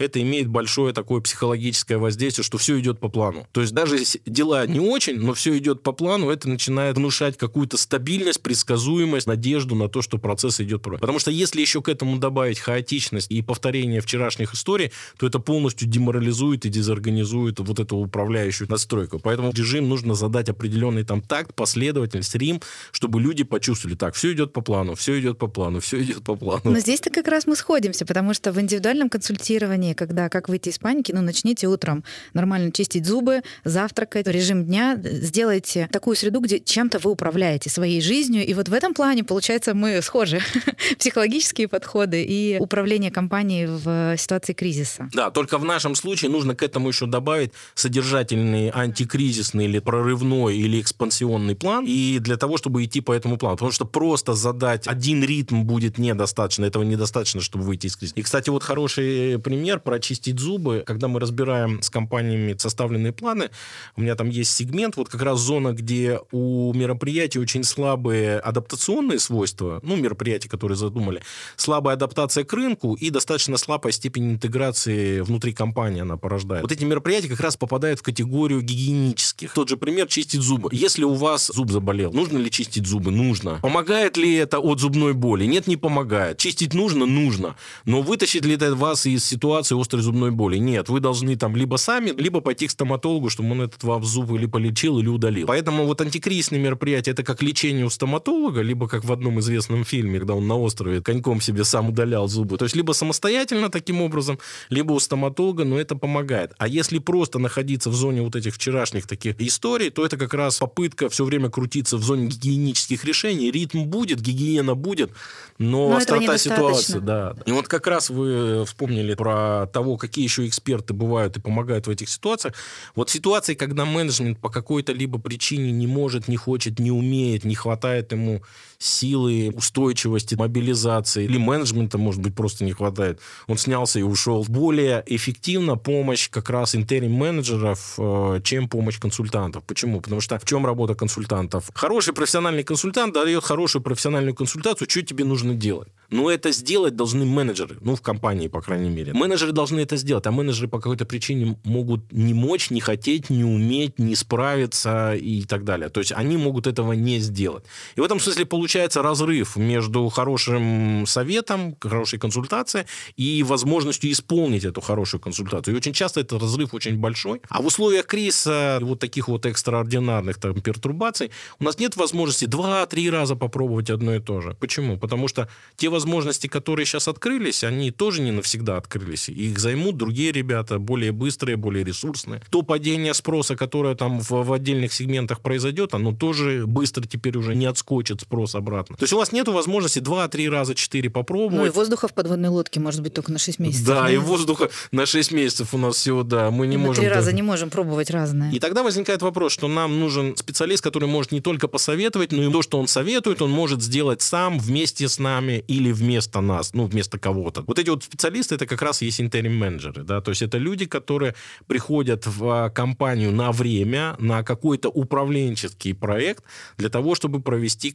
это 0.01 0.21
имеет 0.21 0.47
большое 0.47 0.93
такое 0.93 1.21
психологическое 1.21 1.97
воздействие, 1.97 2.43
что 2.43 2.57
все 2.57 2.79
идет 2.79 2.99
по 2.99 3.09
плану. 3.09 3.47
То 3.51 3.61
есть 3.61 3.73
даже 3.73 3.97
дела 4.25 4.65
не 4.67 4.79
очень, 4.79 5.19
но 5.19 5.33
все 5.33 5.57
идет 5.57 5.83
по 5.83 5.91
плану, 5.91 6.29
это 6.29 6.49
начинает 6.49 6.97
внушать 6.97 7.37
какую-то 7.37 7.77
стабильность, 7.77 8.41
предсказуемость, 8.41 9.27
надежду 9.27 9.75
на 9.75 9.87
то, 9.89 10.01
что 10.01 10.17
процесс 10.17 10.59
идет 10.59 10.81
правильно. 10.81 10.99
Потому 10.99 11.19
что 11.19 11.31
если 11.31 11.61
еще 11.61 11.81
к 11.81 11.89
этому 11.89 12.17
добавить 12.17 12.59
хаотичность 12.59 13.31
и 13.31 13.41
повторение 13.41 14.01
вчерашних 14.01 14.53
историй, 14.53 14.91
то 15.17 15.27
это 15.27 15.39
полностью 15.39 15.87
деморализует 15.87 16.65
и 16.65 16.69
дезорганизует 16.69 17.59
вот 17.59 17.79
эту 17.79 17.97
управляющую 17.97 18.69
настройку. 18.69 19.19
Поэтому 19.19 19.51
режим 19.51 19.89
нужно 19.89 20.15
задать 20.15 20.49
определенный 20.49 21.03
там 21.03 21.21
такт, 21.21 21.53
последовательность, 21.53 22.35
рим, 22.35 22.61
чтобы 22.91 23.21
люди 23.21 23.43
почувствовали, 23.43 23.95
так, 23.95 24.15
все 24.15 24.33
идет 24.33 24.53
по 24.53 24.61
плану, 24.61 24.95
все 24.95 25.19
идет 25.19 25.37
по 25.37 25.47
плану, 25.47 25.79
все 25.79 26.01
идет 26.01 26.23
по 26.23 26.35
плану. 26.35 26.61
Но 26.63 26.79
здесь-то 26.79 27.09
как 27.09 27.27
раз 27.27 27.47
мы 27.47 27.55
сходимся, 27.55 28.05
потому 28.05 28.33
что 28.33 28.51
в 28.51 28.59
индивидуальном 28.59 29.09
консультировании 29.09 29.90
упражнение, 29.91 29.95
когда 29.95 30.29
как 30.29 30.49
выйти 30.49 30.69
из 30.69 30.79
паники, 30.79 31.11
ну, 31.11 31.21
начните 31.21 31.67
утром 31.67 32.03
нормально 32.33 32.71
чистить 32.71 33.05
зубы, 33.05 33.41
завтракать, 33.63 34.27
режим 34.27 34.65
дня, 34.65 34.97
сделайте 35.03 35.87
такую 35.91 36.15
среду, 36.15 36.39
где 36.39 36.59
чем-то 36.59 36.99
вы 36.99 37.11
управляете 37.11 37.69
своей 37.69 38.01
жизнью. 38.01 38.45
И 38.45 38.53
вот 38.53 38.69
в 38.69 38.73
этом 38.73 38.93
плане, 38.93 39.23
получается, 39.23 39.73
мы 39.73 40.01
схожи. 40.01 40.39
Психологические 40.99 41.67
подходы 41.67 42.23
и 42.23 42.57
управление 42.59 43.11
компанией 43.11 43.67
в 43.67 44.17
ситуации 44.17 44.53
кризиса. 44.53 45.09
Да, 45.13 45.31
только 45.31 45.57
в 45.57 45.65
нашем 45.65 45.95
случае 45.95 46.31
нужно 46.31 46.55
к 46.55 46.63
этому 46.63 46.89
еще 46.89 47.05
добавить 47.05 47.51
содержательный 47.75 48.71
антикризисный 48.73 49.65
или 49.65 49.79
прорывной 49.79 50.57
или 50.57 50.79
экспансионный 50.79 51.55
план, 51.55 51.85
и 51.87 52.19
для 52.19 52.37
того, 52.37 52.57
чтобы 52.57 52.83
идти 52.83 53.01
по 53.01 53.11
этому 53.11 53.37
плану. 53.37 53.55
Потому 53.57 53.71
что 53.71 53.85
просто 53.85 54.33
задать 54.33 54.87
один 54.87 55.23
ритм 55.23 55.63
будет 55.63 55.97
недостаточно, 55.97 56.65
этого 56.65 56.83
недостаточно, 56.83 57.41
чтобы 57.41 57.65
выйти 57.65 57.87
из 57.87 57.95
кризиса. 57.95 58.19
И, 58.19 58.23
кстати, 58.23 58.49
вот 58.49 58.63
хороший 58.63 59.39
пример 59.39 59.70
прочистить 59.79 60.39
зубы, 60.39 60.83
когда 60.85 61.07
мы 61.07 61.19
разбираем 61.19 61.81
с 61.81 61.89
компаниями 61.89 62.55
составленные 62.57 63.13
планы, 63.13 63.49
у 63.95 64.01
меня 64.01 64.15
там 64.15 64.29
есть 64.29 64.51
сегмент, 64.51 64.97
вот 64.97 65.09
как 65.09 65.21
раз 65.21 65.39
зона, 65.39 65.73
где 65.73 66.19
у 66.31 66.73
мероприятий 66.73 67.39
очень 67.39 67.63
слабые 67.63 68.39
адаптационные 68.39 69.19
свойства, 69.19 69.79
ну, 69.83 69.95
мероприятия, 69.95 70.49
которые 70.49 70.77
задумали, 70.77 71.21
слабая 71.55 71.95
адаптация 71.95 72.43
к 72.43 72.53
рынку 72.53 72.93
и 72.93 73.09
достаточно 73.09 73.57
слабая 73.57 73.93
степень 73.93 74.31
интеграции 74.31 75.21
внутри 75.21 75.53
компании 75.53 76.01
она 76.01 76.17
порождает. 76.17 76.63
Вот 76.63 76.71
эти 76.71 76.83
мероприятия 76.83 77.29
как 77.29 77.39
раз 77.39 77.57
попадают 77.57 77.99
в 77.99 78.03
категорию 78.03 78.61
гигиенических. 78.61 79.53
Тот 79.53 79.69
же 79.69 79.77
пример 79.77 80.07
чистить 80.07 80.41
зубы. 80.41 80.69
Если 80.71 81.03
у 81.03 81.13
вас 81.13 81.47
зуб 81.47 81.71
заболел, 81.71 82.11
нужно 82.11 82.37
ли 82.37 82.49
чистить 82.49 82.85
зубы? 82.87 83.11
Нужно. 83.11 83.59
Помогает 83.61 84.17
ли 84.17 84.33
это 84.35 84.59
от 84.59 84.79
зубной 84.79 85.13
боли? 85.13 85.45
Нет, 85.45 85.67
не 85.67 85.77
помогает. 85.77 86.37
Чистить 86.37 86.73
нужно? 86.73 87.05
Нужно. 87.05 87.55
Но 87.85 88.01
вытащит 88.01 88.45
ли 88.45 88.55
это 88.55 88.75
вас 88.75 89.05
из 89.05 89.23
ситуации 89.23 89.60
ситуации 89.63 89.79
острой 89.79 90.01
зубной 90.01 90.31
боли. 90.31 90.57
Нет, 90.57 90.89
вы 90.89 90.99
должны 90.99 91.35
там 91.35 91.55
либо 91.55 91.77
сами, 91.77 92.11
либо 92.17 92.41
пойти 92.41 92.67
к 92.67 92.71
стоматологу, 92.71 93.29
чтобы 93.29 93.51
он 93.51 93.61
этот 93.61 93.83
вам 93.83 94.03
зуб 94.03 94.31
или 94.31 94.45
полечил, 94.45 94.99
или 94.99 95.07
удалил. 95.07 95.47
Поэтому 95.47 95.85
вот 95.85 96.01
антикризисные 96.01 96.61
мероприятия 96.61 97.11
это 97.11 97.23
как 97.23 97.41
лечение 97.41 97.85
у 97.85 97.89
стоматолога, 97.89 98.61
либо 98.61 98.87
как 98.87 99.03
в 99.03 99.11
одном 99.11 99.39
известном 99.39 99.83
фильме, 99.83 100.19
когда 100.19 100.33
он 100.33 100.47
на 100.47 100.57
острове 100.57 101.01
коньком 101.01 101.41
себе 101.41 101.63
сам 101.63 101.89
удалял 101.89 102.27
зубы. 102.27 102.57
То 102.57 102.65
есть 102.65 102.75
либо 102.75 102.93
самостоятельно 102.93 103.69
таким 103.69 104.01
образом, 104.01 104.39
либо 104.69 104.93
у 104.93 104.99
стоматолога, 104.99 105.63
но 105.65 105.79
это 105.79 105.95
помогает. 105.95 106.51
А 106.57 106.67
если 106.67 106.99
просто 106.99 107.39
находиться 107.39 107.89
в 107.89 107.93
зоне 107.95 108.21
вот 108.21 108.35
этих 108.35 108.55
вчерашних 108.55 109.07
таких 109.07 109.39
историй, 109.41 109.89
то 109.89 110.05
это 110.05 110.17
как 110.17 110.33
раз 110.33 110.59
попытка 110.59 111.09
все 111.09 111.23
время 111.23 111.49
крутиться 111.49 111.97
в 111.97 112.03
зоне 112.03 112.27
гигиенических 112.27 113.03
решений. 113.05 113.51
Ритм 113.51 113.83
будет, 113.83 114.21
гигиена 114.21 114.75
будет, 114.75 115.11
но, 115.57 115.89
но 115.89 115.97
острота 115.97 116.37
ситуации, 116.37 116.99
да. 116.99 117.35
И 117.45 117.51
вот 117.51 117.67
как 117.67 117.87
раз 117.87 118.09
вы 118.09 118.63
вспомнили 118.65 119.15
про 119.15 119.50
того, 119.73 119.97
какие 119.97 120.23
еще 120.23 120.47
эксперты 120.47 120.93
бывают 120.93 121.37
и 121.37 121.41
помогают 121.41 121.87
в 121.87 121.89
этих 121.89 122.09
ситуациях. 122.09 122.55
Вот 122.95 123.09
ситуации, 123.09 123.53
когда 123.53 123.85
менеджмент 123.85 124.39
по 124.39 124.49
какой-то 124.49 124.93
либо 124.93 125.19
причине 125.19 125.71
не 125.71 125.87
может, 125.87 126.27
не 126.27 126.37
хочет, 126.37 126.79
не 126.79 126.91
умеет, 126.91 127.43
не 127.43 127.55
хватает 127.55 128.11
ему 128.11 128.41
силы, 128.81 129.51
устойчивости, 129.55 130.35
мобилизации, 130.35 131.25
или 131.25 131.37
менеджмента, 131.37 131.97
может 131.97 132.21
быть, 132.21 132.35
просто 132.35 132.65
не 132.65 132.71
хватает. 132.71 133.19
Он 133.47 133.57
снялся 133.57 133.99
и 133.99 134.01
ушел. 134.01 134.45
Более 134.47 135.03
эффективна 135.05 135.77
помощь 135.77 136.29
как 136.29 136.49
раз 136.49 136.75
интерим-менеджеров, 136.75 137.95
э, 137.97 138.41
чем 138.43 138.67
помощь 138.67 138.99
консультантов. 138.99 139.63
Почему? 139.63 140.01
Потому 140.01 140.21
что 140.21 140.39
в 140.39 140.45
чем 140.45 140.65
работа 140.65 140.95
консультантов? 140.95 141.69
Хороший 141.73 142.13
профессиональный 142.13 142.63
консультант 142.63 143.13
дает 143.13 143.43
хорошую 143.43 143.81
профессиональную 143.83 144.33
консультацию, 144.33 144.89
что 144.89 145.01
тебе 145.03 145.25
нужно 145.25 145.53
делать. 145.53 145.89
Но 146.09 146.29
это 146.29 146.51
сделать 146.51 146.95
должны 146.95 147.25
менеджеры, 147.25 147.77
ну, 147.81 147.95
в 147.95 148.01
компании, 148.01 148.47
по 148.47 148.61
крайней 148.61 148.89
мере. 148.89 149.13
Менеджеры 149.13 149.51
должны 149.51 149.79
это 149.79 149.95
сделать, 149.95 150.27
а 150.27 150.31
менеджеры 150.31 150.67
по 150.67 150.79
какой-то 150.79 151.05
причине 151.05 151.57
могут 151.63 152.11
не 152.11 152.33
мочь, 152.33 152.71
не 152.71 152.81
хотеть, 152.81 153.29
не 153.29 153.43
уметь, 153.43 153.99
не 153.99 154.15
справиться 154.15 155.13
и 155.13 155.43
так 155.43 155.63
далее. 155.63 155.89
То 155.89 155.99
есть 155.99 156.11
они 156.11 156.37
могут 156.37 156.67
этого 156.67 156.93
не 156.93 157.19
сделать. 157.19 157.63
И 157.95 158.01
в 158.01 158.03
этом 158.03 158.19
смысле 158.19 158.45
получается 158.45 158.70
разрыв 158.75 159.55
между 159.55 160.07
хорошим 160.09 161.05
советом, 161.07 161.75
хорошей 161.79 162.19
консультацией 162.19 162.85
и 163.17 163.43
возможностью 163.43 164.11
исполнить 164.11 164.65
эту 164.65 164.81
хорошую 164.81 165.21
консультацию. 165.21 165.73
И 165.73 165.77
очень 165.77 165.93
часто 165.93 166.21
этот 166.21 166.41
разрыв 166.41 166.73
очень 166.73 166.97
большой. 166.97 167.41
А 167.49 167.61
в 167.61 167.65
условиях 167.65 168.05
кризиса, 168.05 168.79
вот 168.81 168.99
таких 168.99 169.27
вот 169.27 169.45
экстраординарных 169.45 170.37
там, 170.37 170.61
пертурбаций, 170.61 171.31
у 171.59 171.63
нас 171.63 171.79
нет 171.79 171.95
возможности 171.97 172.45
два-три 172.45 173.09
раза 173.09 173.35
попробовать 173.35 173.89
одно 173.89 174.15
и 174.15 174.19
то 174.19 174.41
же. 174.41 174.55
Почему? 174.59 174.97
Потому 174.97 175.27
что 175.27 175.47
те 175.75 175.89
возможности, 175.89 176.47
которые 176.47 176.85
сейчас 176.85 177.07
открылись, 177.07 177.63
они 177.63 177.91
тоже 177.91 178.21
не 178.21 178.31
навсегда 178.31 178.77
открылись. 178.77 179.29
Их 179.29 179.59
займут 179.59 179.97
другие 179.97 180.31
ребята, 180.31 180.79
более 180.79 181.11
быстрые, 181.11 181.57
более 181.57 181.83
ресурсные. 181.83 182.41
То 182.49 182.61
падение 182.61 183.13
спроса, 183.13 183.55
которое 183.55 183.95
там 183.95 184.19
в, 184.19 184.29
в 184.29 184.53
отдельных 184.53 184.93
сегментах 184.93 185.41
произойдет, 185.41 185.93
оно 185.93 186.13
тоже 186.13 186.65
быстро 186.65 187.05
теперь 187.05 187.37
уже 187.37 187.55
не 187.55 187.65
отскочит 187.65 188.21
спрос 188.21 188.55
обратно. 188.61 188.95
То 188.95 189.03
есть 189.03 189.13
у 189.13 189.17
вас 189.17 189.31
нет 189.31 189.47
возможности 189.47 189.99
2-3 189.99 190.49
раза 190.49 190.75
4 190.75 191.09
попробовать. 191.09 191.55
Ну 191.55 191.65
и 191.65 191.69
воздуха 191.69 192.07
в 192.07 192.13
подводной 192.13 192.49
лодке 192.49 192.79
может 192.79 193.01
быть 193.01 193.13
только 193.13 193.31
на 193.31 193.39
6 193.39 193.59
месяцев. 193.59 193.85
Да, 193.87 194.03
Ну, 194.03 194.09
и 194.09 194.17
воздуха 194.17 194.69
на 194.91 195.05
6 195.05 195.31
месяцев 195.31 195.73
у 195.73 195.77
нас 195.77 195.95
всего, 195.95 196.23
да, 196.23 196.51
мы 196.51 196.67
не 196.67 196.77
на 196.77 196.83
можем... 196.83 197.03
три 197.03 197.09
раза 197.09 197.25
даже- 197.25 197.35
не 197.35 197.41
можем 197.41 197.69
пробовать 197.69 198.09
разное. 198.11 198.51
И 198.51 198.59
тогда 198.59 198.83
возникает 198.83 199.21
вопрос, 199.21 199.51
что 199.51 199.67
нам 199.67 199.99
нужен 199.99 200.37
специалист, 200.37 200.83
который 200.83 201.07
может 201.09 201.31
не 201.31 201.41
только 201.41 201.67
посоветовать, 201.67 202.31
но 202.31 202.43
и 202.43 202.51
то, 202.51 202.61
что 202.61 202.79
он 202.79 202.87
советует, 202.87 203.41
он 203.41 203.51
может 203.51 203.81
сделать 203.81 204.21
сам 204.21 204.59
вместе 204.59 205.07
с 205.09 205.19
нами 205.19 205.63
или 205.67 205.91
вместо 205.91 206.41
нас, 206.41 206.73
ну, 206.73 206.85
вместо 206.85 207.17
кого-то. 207.19 207.63
Вот 207.67 207.79
эти 207.79 207.89
вот 207.89 208.03
специалисты, 208.03 208.55
это 208.55 208.65
как 208.65 208.81
раз 208.81 209.01
и 209.01 209.05
есть 209.05 209.19
интерим-менеджеры, 209.21 210.03
да, 210.03 210.21
то 210.21 210.29
есть 210.29 210.41
это 210.41 210.57
люди, 210.57 210.85
которые 210.85 211.33
приходят 211.67 212.27
в 212.27 212.45
а, 212.65 212.69
компанию 212.69 213.31
на 213.31 213.51
время, 213.51 214.15
на 214.19 214.43
какой-то 214.43 214.89
управленческий 214.89 215.93
проект 215.93 216.43
для 216.77 216.89
того, 216.89 217.15
чтобы 217.15 217.41
провести 217.41 217.91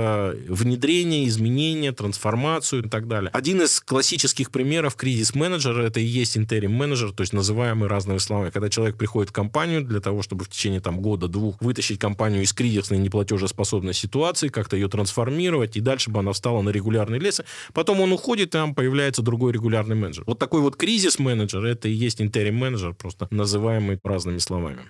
какое-то 0.00 0.36
внедрение, 0.52 1.28
изменение, 1.28 1.92
трансформацию 1.92 2.84
и 2.84 2.88
так 2.88 3.08
далее. 3.08 3.30
Один 3.32 3.62
из 3.62 3.80
классических 3.80 4.50
примеров 4.50 4.96
кризис-менеджера 4.96 5.82
это 5.82 6.00
и 6.00 6.04
есть 6.04 6.36
интерим-менеджер, 6.36 7.12
то 7.12 7.22
есть 7.22 7.32
называемый 7.32 7.88
разными 7.88 8.18
словами. 8.18 8.50
Когда 8.50 8.68
человек 8.68 8.96
приходит 8.96 9.30
в 9.30 9.32
компанию 9.32 9.82
для 9.82 10.00
того, 10.00 10.22
чтобы 10.22 10.44
в 10.44 10.48
течение 10.48 10.80
там, 10.80 11.00
года-двух 11.00 11.60
вытащить 11.60 11.98
компанию 11.98 12.42
из 12.42 12.52
кризисной 12.52 12.98
неплатежеспособной 12.98 13.94
ситуации, 13.94 14.48
как-то 14.48 14.76
ее 14.76 14.88
трансформировать, 14.88 15.76
и 15.76 15.80
дальше 15.80 16.10
бы 16.10 16.20
она 16.20 16.32
встала 16.32 16.62
на 16.62 16.70
регулярный 16.70 17.18
лес. 17.18 17.40
Потом 17.72 18.00
он 18.00 18.12
уходит, 18.12 18.40
и 18.40 18.46
там 18.46 18.74
появляется 18.74 19.22
другой 19.22 19.52
регулярный 19.52 19.96
менеджер. 19.96 20.24
Вот 20.26 20.38
такой 20.38 20.62
вот 20.62 20.76
кризис-менеджер, 20.76 21.64
это 21.64 21.88
и 21.88 21.92
есть 21.92 22.22
интерим-менеджер, 22.22 22.94
просто 22.94 23.28
называемый 23.30 23.98
разными 24.02 24.38
словами. 24.38 24.80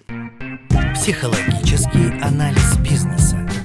Психологический 0.95 2.21
анализ 2.23 2.77
бизнеса. 2.79 3.60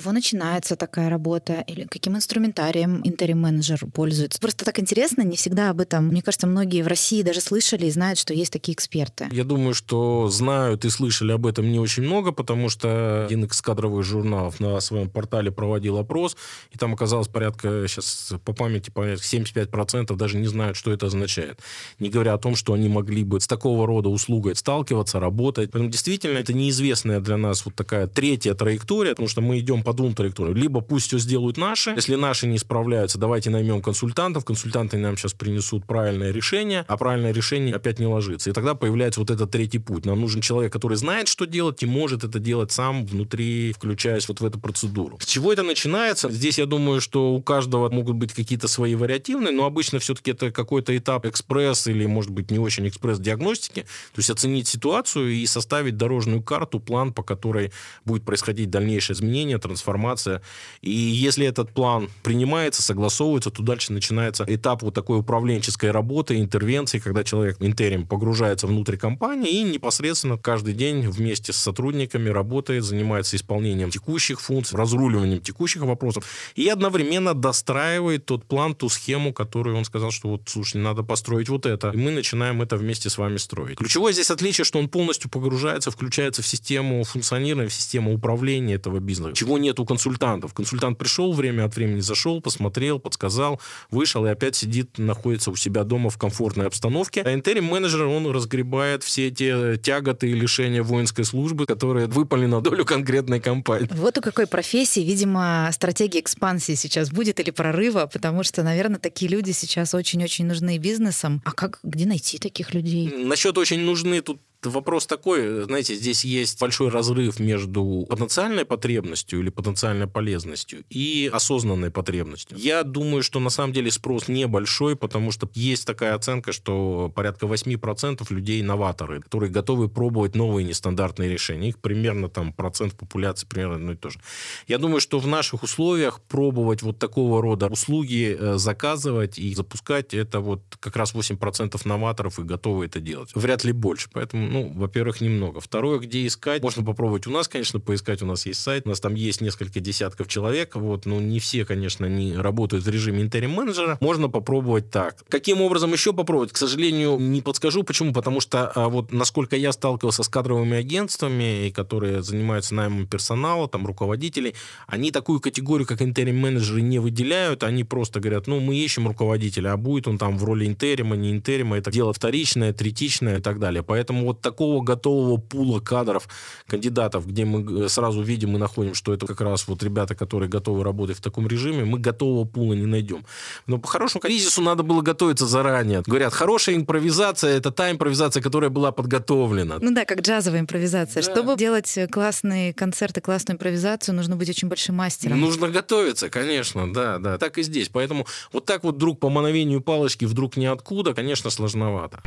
Чего 0.00 0.12
начинается 0.12 0.76
такая 0.76 1.10
работа? 1.10 1.62
Или 1.66 1.84
каким 1.84 2.16
инструментарием 2.16 3.02
интерим-менеджер 3.04 3.84
пользуется? 3.92 4.40
Просто 4.40 4.64
так 4.64 4.78
интересно, 4.78 5.20
не 5.20 5.36
всегда 5.36 5.68
об 5.68 5.78
этом. 5.78 6.06
Мне 6.06 6.22
кажется, 6.22 6.46
многие 6.46 6.80
в 6.80 6.86
России 6.86 7.20
даже 7.20 7.42
слышали 7.42 7.84
и 7.84 7.90
знают, 7.90 8.18
что 8.18 8.32
есть 8.32 8.50
такие 8.50 8.74
эксперты. 8.74 9.28
Я 9.30 9.44
думаю, 9.44 9.74
что 9.74 10.28
знают 10.28 10.86
и 10.86 10.88
слышали 10.88 11.32
об 11.32 11.46
этом 11.46 11.70
не 11.70 11.78
очень 11.78 12.02
много, 12.02 12.32
потому 12.32 12.70
что 12.70 13.26
один 13.26 13.44
из 13.44 13.60
кадровых 13.60 14.02
журналов 14.02 14.58
на 14.58 14.80
своем 14.80 15.10
портале 15.10 15.50
проводил 15.50 15.98
опрос, 15.98 16.34
и 16.72 16.78
там 16.78 16.94
оказалось 16.94 17.28
порядка, 17.28 17.84
сейчас 17.86 18.32
по 18.46 18.54
памяти, 18.54 18.88
порядка 18.88 19.22
75% 19.22 20.16
даже 20.16 20.38
не 20.38 20.46
знают, 20.46 20.78
что 20.78 20.92
это 20.92 21.08
означает. 21.08 21.60
Не 21.98 22.08
говоря 22.08 22.32
о 22.32 22.38
том, 22.38 22.56
что 22.56 22.72
они 22.72 22.88
могли 22.88 23.22
бы 23.22 23.38
с 23.38 23.46
такого 23.46 23.86
рода 23.86 24.08
услугой 24.08 24.56
сталкиваться, 24.56 25.20
работать. 25.20 25.72
Поэтому 25.72 25.90
действительно 25.90 26.38
это 26.38 26.54
неизвестная 26.54 27.20
для 27.20 27.36
нас 27.36 27.66
вот 27.66 27.74
такая 27.74 28.06
третья 28.06 28.54
траектория, 28.54 29.10
потому 29.10 29.28
что 29.28 29.42
мы 29.42 29.58
идем 29.58 29.82
по 29.82 29.89
двум 29.92 30.14
траекториям. 30.14 30.56
Либо 30.56 30.80
пусть 30.80 31.06
все 31.08 31.18
сделают 31.18 31.56
наши, 31.56 31.90
если 31.96 32.14
наши 32.14 32.46
не 32.46 32.58
справляются, 32.58 33.18
давайте 33.18 33.50
наймем 33.50 33.82
консультантов, 33.82 34.44
консультанты 34.44 34.96
нам 34.98 35.16
сейчас 35.16 35.32
принесут 35.32 35.86
правильное 35.86 36.30
решение, 36.30 36.84
а 36.88 36.96
правильное 36.96 37.32
решение 37.32 37.74
опять 37.74 37.98
не 37.98 38.06
ложится. 38.06 38.50
И 38.50 38.52
тогда 38.52 38.74
появляется 38.74 39.20
вот 39.20 39.30
этот 39.30 39.50
третий 39.50 39.78
путь. 39.78 40.06
Нам 40.06 40.20
нужен 40.20 40.40
человек, 40.40 40.72
который 40.72 40.96
знает, 40.96 41.28
что 41.28 41.46
делать, 41.46 41.82
и 41.82 41.86
может 41.86 42.24
это 42.24 42.38
делать 42.38 42.72
сам 42.72 43.06
внутри, 43.06 43.72
включаясь 43.72 44.28
вот 44.28 44.40
в 44.40 44.44
эту 44.44 44.58
процедуру. 44.58 45.18
С 45.20 45.26
чего 45.26 45.52
это 45.52 45.62
начинается? 45.62 46.30
Здесь 46.30 46.58
я 46.58 46.66
думаю, 46.66 47.00
что 47.00 47.32
у 47.32 47.42
каждого 47.42 47.88
могут 47.90 48.16
быть 48.16 48.32
какие-то 48.32 48.68
свои 48.68 48.94
вариативные, 48.94 49.52
но 49.52 49.64
обычно 49.64 49.98
все-таки 49.98 50.32
это 50.32 50.50
какой-то 50.50 50.96
этап 50.96 51.26
экспресс 51.26 51.86
или, 51.86 52.06
может 52.06 52.30
быть, 52.30 52.50
не 52.50 52.58
очень 52.58 52.88
экспресс 52.88 53.18
диагностики, 53.18 53.82
то 53.82 54.18
есть 54.18 54.30
оценить 54.30 54.68
ситуацию 54.68 55.32
и 55.32 55.46
составить 55.46 55.96
дорожную 55.96 56.42
карту, 56.42 56.80
план, 56.80 57.12
по 57.12 57.22
которой 57.22 57.72
будет 58.04 58.24
происходить 58.24 58.70
дальнейшее 58.70 59.14
изменение, 59.14 59.58
трансформация. 59.70 60.42
И 60.80 60.90
если 60.90 61.46
этот 61.46 61.72
план 61.72 62.10
принимается, 62.22 62.82
согласовывается, 62.82 63.50
то 63.50 63.62
дальше 63.62 63.92
начинается 63.92 64.44
этап 64.48 64.82
вот 64.82 64.94
такой 64.94 65.20
управленческой 65.20 65.92
работы, 65.92 66.38
интервенции, 66.38 66.98
когда 66.98 67.22
человек 67.22 67.56
интерим 67.60 68.06
погружается 68.06 68.66
внутрь 68.66 68.96
компании 68.96 69.60
и 69.60 69.62
непосредственно 69.62 70.36
каждый 70.36 70.74
день 70.74 71.08
вместе 71.08 71.52
с 71.52 71.56
сотрудниками 71.56 72.28
работает, 72.28 72.84
занимается 72.84 73.36
исполнением 73.36 73.90
текущих 73.90 74.40
функций, 74.40 74.76
разруливанием 74.76 75.40
текущих 75.40 75.82
вопросов 75.82 76.24
и 76.56 76.68
одновременно 76.68 77.34
достраивает 77.34 78.26
тот 78.26 78.44
план, 78.44 78.74
ту 78.74 78.88
схему, 78.88 79.32
которую 79.32 79.76
он 79.76 79.84
сказал, 79.84 80.10
что 80.10 80.28
вот, 80.28 80.42
слушай, 80.46 80.78
надо 80.78 81.02
построить 81.02 81.48
вот 81.48 81.66
это. 81.66 81.90
И 81.90 81.96
мы 81.96 82.10
начинаем 82.10 82.60
это 82.62 82.76
вместе 82.76 83.08
с 83.08 83.18
вами 83.18 83.36
строить. 83.36 83.78
Ключевое 83.78 84.12
здесь 84.12 84.30
отличие, 84.30 84.64
что 84.64 84.78
он 84.80 84.88
полностью 84.88 85.30
погружается, 85.30 85.90
включается 85.90 86.42
в 86.42 86.46
систему 86.46 87.04
функционирования, 87.04 87.68
в 87.68 87.72
систему 87.72 88.12
управления 88.12 88.74
этого 88.74 88.98
бизнеса. 88.98 89.36
Чего 89.36 89.58
нет 89.60 89.78
у 89.80 89.84
консультантов. 89.84 90.54
Консультант 90.54 90.98
пришел, 90.98 91.32
время 91.32 91.64
от 91.64 91.76
времени 91.76 92.00
зашел, 92.00 92.40
посмотрел, 92.40 92.98
подсказал, 92.98 93.60
вышел 93.90 94.26
и 94.26 94.28
опять 94.28 94.56
сидит, 94.56 94.98
находится 94.98 95.50
у 95.50 95.56
себя 95.56 95.84
дома 95.84 96.10
в 96.10 96.18
комфортной 96.18 96.66
обстановке. 96.66 97.22
А 97.22 97.32
интерим-менеджер, 97.32 98.06
он 98.06 98.26
разгребает 98.26 99.02
все 99.02 99.28
эти 99.28 99.76
тяготы 99.76 100.30
и 100.30 100.34
лишения 100.34 100.82
воинской 100.82 101.24
службы, 101.24 101.66
которые 101.66 102.06
выпали 102.06 102.46
на 102.46 102.60
долю 102.60 102.84
конкретной 102.84 103.40
компании. 103.40 103.88
Вот 103.92 104.18
у 104.18 104.20
какой 104.20 104.46
профессии, 104.46 105.00
видимо, 105.00 105.68
стратегия 105.72 106.20
экспансии 106.20 106.74
сейчас 106.74 107.10
будет 107.10 107.40
или 107.40 107.50
прорыва, 107.50 108.06
потому 108.12 108.42
что, 108.42 108.62
наверное, 108.62 108.98
такие 108.98 109.30
люди 109.30 109.52
сейчас 109.52 109.94
очень-очень 109.94 110.46
нужны 110.46 110.78
бизнесам. 110.78 111.42
А 111.44 111.52
как, 111.52 111.78
где 111.82 112.06
найти 112.06 112.38
таких 112.38 112.74
людей? 112.74 113.12
Насчет 113.24 113.56
очень 113.58 113.80
нужны 113.80 114.20
тут 114.20 114.40
Вопрос 114.62 115.06
такой, 115.06 115.64
знаете, 115.64 115.94
здесь 115.94 116.24
есть 116.24 116.60
большой 116.60 116.90
разрыв 116.90 117.40
между 117.40 118.06
потенциальной 118.10 118.66
потребностью 118.66 119.40
или 119.40 119.48
потенциальной 119.48 120.06
полезностью 120.06 120.84
и 120.90 121.30
осознанной 121.32 121.90
потребностью. 121.90 122.58
Я 122.58 122.82
думаю, 122.82 123.22
что 123.22 123.40
на 123.40 123.48
самом 123.48 123.72
деле 123.72 123.90
спрос 123.90 124.28
небольшой, 124.28 124.96
потому 124.96 125.32
что 125.32 125.48
есть 125.54 125.86
такая 125.86 126.14
оценка, 126.14 126.52
что 126.52 127.10
порядка 127.14 127.46
8% 127.46 128.26
людей 128.28 128.62
новаторы, 128.62 129.22
которые 129.22 129.50
готовы 129.50 129.88
пробовать 129.88 130.34
новые 130.34 130.66
нестандартные 130.66 131.30
решения. 131.30 131.70
Их 131.70 131.78
примерно 131.78 132.28
там 132.28 132.52
процент 132.52 132.94
популяции 132.94 133.46
примерно 133.46 133.76
одно 133.76 133.92
и 133.92 133.96
то 133.96 134.10
же. 134.10 134.20
Я 134.66 134.76
думаю, 134.76 135.00
что 135.00 135.18
в 135.18 135.26
наших 135.26 135.62
условиях 135.62 136.20
пробовать 136.20 136.82
вот 136.82 136.98
такого 136.98 137.40
рода 137.40 137.68
услуги 137.68 138.36
э, 138.38 138.58
заказывать 138.58 139.38
и 139.38 139.54
запускать, 139.54 140.12
это 140.12 140.40
вот 140.40 140.60
как 140.80 140.96
раз 140.96 141.14
8% 141.14 141.80
новаторов 141.84 142.38
и 142.38 142.42
готовы 142.42 142.84
это 142.86 143.00
делать. 143.00 143.30
Вряд 143.34 143.64
ли 143.64 143.72
больше. 143.72 144.10
Поэтому 144.12 144.49
ну, 144.50 144.72
во-первых, 144.74 145.20
немного. 145.20 145.60
Второе, 145.60 146.00
где 146.00 146.26
искать, 146.26 146.62
можно 146.62 146.84
попробовать 146.84 147.26
у 147.26 147.30
нас, 147.30 147.46
конечно, 147.46 147.78
поискать. 147.78 148.20
У 148.20 148.26
нас 148.26 148.44
есть 148.46 148.60
сайт, 148.60 148.84
у 148.84 148.88
нас 148.88 149.00
там 149.00 149.14
есть 149.14 149.40
несколько 149.40 149.78
десятков 149.78 150.26
человек, 150.26 150.74
вот, 150.74 151.06
но 151.06 151.20
не 151.20 151.38
все, 151.38 151.64
конечно, 151.64 152.06
не 152.06 152.36
работают 152.36 152.84
в 152.84 152.88
режиме 152.88 153.22
интерим-менеджера. 153.22 153.96
Можно 154.00 154.28
попробовать 154.28 154.90
так. 154.90 155.22
Каким 155.28 155.60
образом 155.62 155.92
еще 155.92 156.12
попробовать? 156.12 156.52
К 156.52 156.56
сожалению, 156.56 157.18
не 157.18 157.42
подскажу. 157.42 157.84
Почему? 157.84 158.12
Потому 158.12 158.40
что 158.40 158.72
а, 158.74 158.88
вот 158.88 159.12
насколько 159.12 159.54
я 159.54 159.70
сталкивался 159.70 160.24
с 160.24 160.28
кадровыми 160.28 160.76
агентствами, 160.76 161.70
которые 161.70 162.22
занимаются 162.22 162.74
наймом 162.74 163.06
персонала, 163.06 163.68
там, 163.68 163.86
руководителей, 163.86 164.54
они 164.88 165.12
такую 165.12 165.38
категорию, 165.38 165.86
как 165.86 166.02
интерим-менеджеры, 166.02 166.80
не 166.82 166.98
выделяют. 166.98 167.62
Они 167.62 167.84
просто 167.84 168.18
говорят, 168.18 168.48
ну, 168.48 168.58
мы 168.58 168.76
ищем 168.76 169.06
руководителя, 169.06 169.72
а 169.72 169.76
будет 169.76 170.08
он 170.08 170.18
там 170.18 170.36
в 170.36 170.44
роли 170.44 170.64
интерима, 170.64 171.14
не 171.14 171.30
интерима, 171.30 171.78
это 171.78 171.92
дело 171.92 172.12
вторичное, 172.12 172.72
третичное 172.72 173.38
и 173.38 173.40
так 173.40 173.60
далее. 173.60 173.84
Поэтому 173.84 174.26
вот 174.26 174.39
такого 174.40 174.82
готового 174.82 175.36
пула 175.36 175.80
кадров, 175.80 176.28
кандидатов, 176.66 177.26
где 177.26 177.44
мы 177.44 177.88
сразу 177.88 178.22
видим 178.22 178.56
и 178.56 178.58
находим, 178.58 178.94
что 178.94 179.12
это 179.12 179.26
как 179.26 179.40
раз 179.40 179.68
вот 179.68 179.82
ребята, 179.82 180.14
которые 180.14 180.48
готовы 180.48 180.84
работать 180.84 181.18
в 181.18 181.20
таком 181.20 181.46
режиме, 181.46 181.84
мы 181.84 181.98
готового 181.98 182.44
пула 182.44 182.74
не 182.74 182.86
найдем. 182.86 183.24
Но 183.66 183.78
по 183.78 183.88
хорошему 183.88 184.20
кризису 184.20 184.62
надо 184.62 184.82
было 184.82 185.02
готовиться 185.02 185.46
заранее. 185.46 186.02
Говорят, 186.06 186.32
хорошая 186.32 186.76
импровизация– 186.76 187.56
это 187.56 187.70
та 187.70 187.90
импровизация, 187.90 188.42
которая 188.42 188.70
была 188.70 188.92
подготовлена. 188.92 189.78
Ну 189.80 189.94
да, 189.94 190.04
как 190.04 190.20
джазовая 190.20 190.60
импровизация. 190.60 191.22
Да. 191.22 191.30
Чтобы 191.30 191.56
делать 191.56 191.98
классные 192.10 192.72
концерты, 192.72 193.20
классную 193.20 193.56
импровизацию, 193.56 194.14
нужно 194.14 194.36
быть 194.36 194.48
очень 194.48 194.68
большим 194.68 194.96
мастером. 194.96 195.40
Нужно 195.40 195.68
готовиться, 195.68 196.30
конечно, 196.30 196.92
да, 196.92 197.18
да. 197.18 197.38
Так 197.38 197.58
и 197.58 197.62
здесь. 197.62 197.88
Поэтому 197.88 198.26
вот 198.52 198.64
так 198.64 198.84
вот 198.84 198.96
вдруг 198.96 199.20
по 199.20 199.28
мановению 199.28 199.80
палочки, 199.80 200.24
вдруг 200.24 200.56
ниоткуда, 200.56 201.14
конечно, 201.14 201.50
сложновато. 201.50 202.22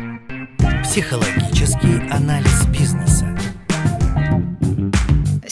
Психологический 0.93 2.07
анализ 2.11 2.67
бизнеса. 2.67 3.25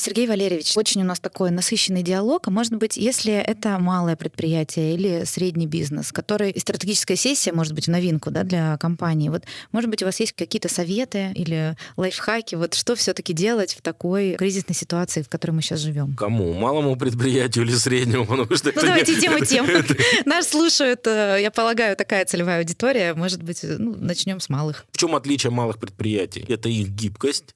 Сергей 0.02 0.28
Валерьевич, 0.28 0.76
очень 0.78 1.02
у 1.02 1.06
нас 1.06 1.20
такой 1.20 1.52
насыщенный 1.52 2.02
диалог. 2.02 2.48
А 2.48 2.52
может 2.52 2.74
быть, 2.76 2.98
если 2.98 3.34
это 3.34 3.78
малое 3.78 4.16
предприятие 4.16 4.96
или 4.96 5.24
средний 5.26 5.68
бизнес, 5.68 6.12
который 6.12 6.54
стратегическая 6.60 7.16
сессия, 7.16 7.54
может 7.54 7.74
быть, 7.74 7.86
в 7.86 7.90
новинку 7.92 8.32
да, 8.32 8.44
для 8.44 8.78
компании, 8.78 9.30
вот, 9.30 9.44
может 9.72 9.90
быть, 9.92 10.02
у 10.02 10.06
вас 10.06 10.20
есть 10.20 10.34
какие-то 10.34 10.70
советы 10.70 11.32
или 11.36 11.76
лайфхаки, 11.98 12.56
вот 12.56 12.74
что 12.74 12.96
все-таки 12.96 13.34
делать 13.34 13.76
в 13.76 13.82
такой 13.82 14.34
кризисной 14.34 14.76
ситуации, 14.76 15.22
в 15.22 15.30
которой 15.30 15.52
мы 15.52 15.62
сейчас 15.62 15.80
живем? 15.82 16.16
Кому? 16.16 16.54
Малому 16.54 16.96
предприятию 16.96 17.66
или 17.66 17.74
среднему? 17.74 18.26
Потому 18.32 18.56
что 18.56 18.72
Ну, 18.74 18.82
давайте 18.82 19.14
не- 19.16 19.22
тему 19.22 19.40
тем. 19.46 19.68
Нас 20.26 20.48
слушают, 20.50 21.06
э, 21.06 21.38
я 21.42 21.52
полагаю, 21.52 21.96
такая 21.96 22.26
целевая 22.26 22.60
аудитория. 22.60 23.14
Может 23.14 23.44
быть, 23.44 23.60
ну, 23.64 23.96
начнем 24.00 24.40
с 24.40 24.50
малых. 24.50 24.86
В 24.92 24.98
чем 24.98 25.16
отличие 25.16 25.52
малых 25.52 25.78
предприятий? 25.80 26.44
Это 26.50 26.70
их 26.70 26.90
гибкость, 26.90 27.54